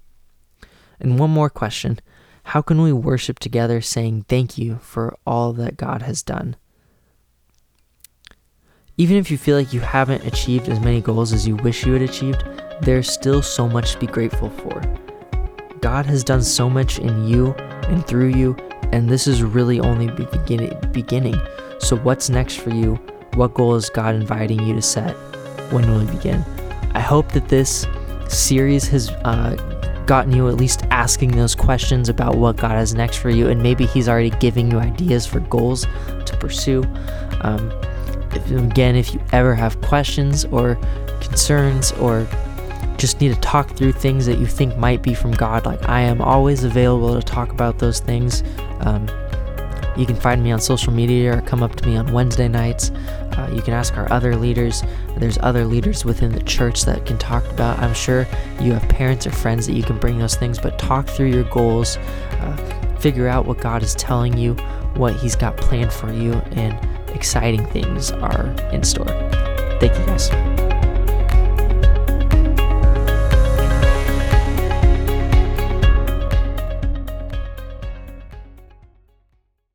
And 1.01 1.19
one 1.19 1.31
more 1.31 1.51
question 1.51 2.01
How 2.45 2.63
can 2.63 2.83
we 2.83 2.93
worship 2.93 3.39
together 3.39 3.81
saying 3.81 4.27
thank 4.29 4.59
you 4.59 4.79
for 4.83 5.17
all 5.27 5.53
that 5.55 5.77
God 5.77 6.03
has 6.03 6.23
done? 6.23 6.57
Even 8.99 9.17
if 9.17 9.31
you 9.31 9.37
feel 9.37 9.59
like 9.59 9.75
you 9.75 9.81
haven't 9.81 10.25
achieved 10.25 10.69
as 10.69 10.81
many 10.81 11.03
goals 11.03 11.33
as 11.33 11.47
you 11.47 11.57
wish 11.57 11.85
you 11.85 11.93
had 11.93 12.03
achieved, 12.03 12.43
there's 12.81 13.11
still 13.11 13.43
so 13.43 13.69
much 13.69 13.93
to 13.93 13.99
be 13.99 14.07
grateful 14.07 14.49
for. 14.49 14.81
God 15.81 16.07
has 16.07 16.25
done 16.25 16.43
so 16.43 16.71
much 16.71 16.99
in 16.99 17.29
you 17.29 17.53
and 17.89 18.07
through 18.07 18.29
you, 18.29 18.57
and 18.93 19.09
this 19.09 19.27
is 19.27 19.43
really 19.43 19.81
only 19.81 20.11
beginning. 20.11 21.41
So, 21.79 21.97
what's 21.97 22.31
next 22.31 22.57
for 22.57 22.71
you? 22.71 22.95
What 23.35 23.53
goal 23.53 23.75
is 23.75 23.91
God 23.91 24.15
inviting 24.15 24.63
you 24.63 24.75
to 24.75 24.83
set? 24.83 25.13
When 25.71 25.91
will 25.91 26.01
we 26.01 26.07
begin? 26.07 26.43
I 26.95 27.01
hope 27.01 27.33
that 27.33 27.49
this 27.49 27.87
series 28.29 28.89
has 28.89 29.11
uh, 29.25 29.55
gotten 30.07 30.33
you 30.33 30.49
at 30.49 30.55
least 30.55 30.85
asking 30.91 31.33
those 31.33 31.55
questions 31.55 32.09
about 32.09 32.37
what 32.37 32.57
God 32.57 32.73
has 32.73 32.95
next 32.95 33.17
for 33.17 33.31
you, 33.31 33.49
and 33.49 33.63
maybe 33.63 33.87
He's 33.87 34.09
already 34.09 34.31
giving 34.31 34.71
you 34.71 34.79
ideas 34.79 35.27
for 35.27 35.41
goals 35.41 35.83
to 36.25 36.37
pursue. 36.41 36.85
Um, 37.43 37.71
if, 38.33 38.51
again, 38.51 38.97
if 38.97 39.15
you 39.15 39.21
ever 39.33 39.55
have 39.55 39.81
questions 39.83 40.45
or 40.47 40.77
concerns 41.21 41.93
or 41.93 42.27
just 42.97 43.21
need 43.21 43.35
to 43.35 43.41
talk 43.41 43.77
through 43.77 43.93
things 43.93 44.27
that 44.27 44.39
you 44.39 44.47
think 44.47 44.77
might 44.77 45.03
be 45.03 45.15
from 45.15 45.33
God, 45.33 45.67
like 45.67 45.87
I 45.89 46.01
am 46.01 46.21
always 46.21 46.65
available 46.65 47.15
to 47.15 47.23
talk 47.23 47.51
about 47.53 47.79
those 47.79 48.01
things. 48.01 48.43
Um, 48.81 49.09
you 49.97 50.05
can 50.07 50.17
find 50.17 50.43
me 50.43 50.53
on 50.53 50.61
social 50.61 50.93
media 50.93 51.39
or 51.39 51.41
come 51.43 51.63
up 51.63 51.75
to 51.77 51.89
me 51.89 51.97
on 51.97 52.13
Wednesday 52.13 52.49
nights. 52.49 52.91
Uh, 53.37 53.51
you 53.53 53.63
can 53.63 53.75
ask 53.75 53.97
our 53.97 54.11
other 54.13 54.37
leaders. 54.37 54.83
There's 55.17 55.39
other 55.43 55.65
leaders 55.65 56.05
within 56.05 56.33
the 56.33 56.43
church 56.43 56.85
that 56.85 57.07
can 57.07 57.19
talk 57.19 57.45
about. 57.47 57.79
I'm 57.79 57.95
sure 57.95 58.27
you 58.61 58.73
have 58.73 58.89
parents 58.89 59.27
or 59.27 59.31
friends 59.31 59.67
that 59.67 59.75
you 59.75 59.83
can 59.83 59.99
bring 59.99 60.19
those 60.19 60.37
things, 60.37 60.59
but 60.59 60.79
talk 60.79 61.09
through 61.09 61.29
your 61.29 61.45
goals. 61.45 61.97
Uh, 61.97 62.97
figure 63.01 63.29
out 63.29 63.47
what 63.47 63.59
God 63.59 63.83
is 63.83 63.95
telling 63.95 64.37
you, 64.39 64.55
what 64.95 65.15
He's 65.17 65.37
got 65.37 65.57
planned 65.57 65.93
for 65.93 66.13
you, 66.13 66.35
and 66.53 66.79
exciting 67.11 67.67
things 67.67 68.11
are 68.13 68.47
in 68.73 68.83
store. 68.83 69.07
Thank 69.81 69.99
you 69.99 70.07
guys. 70.07 70.56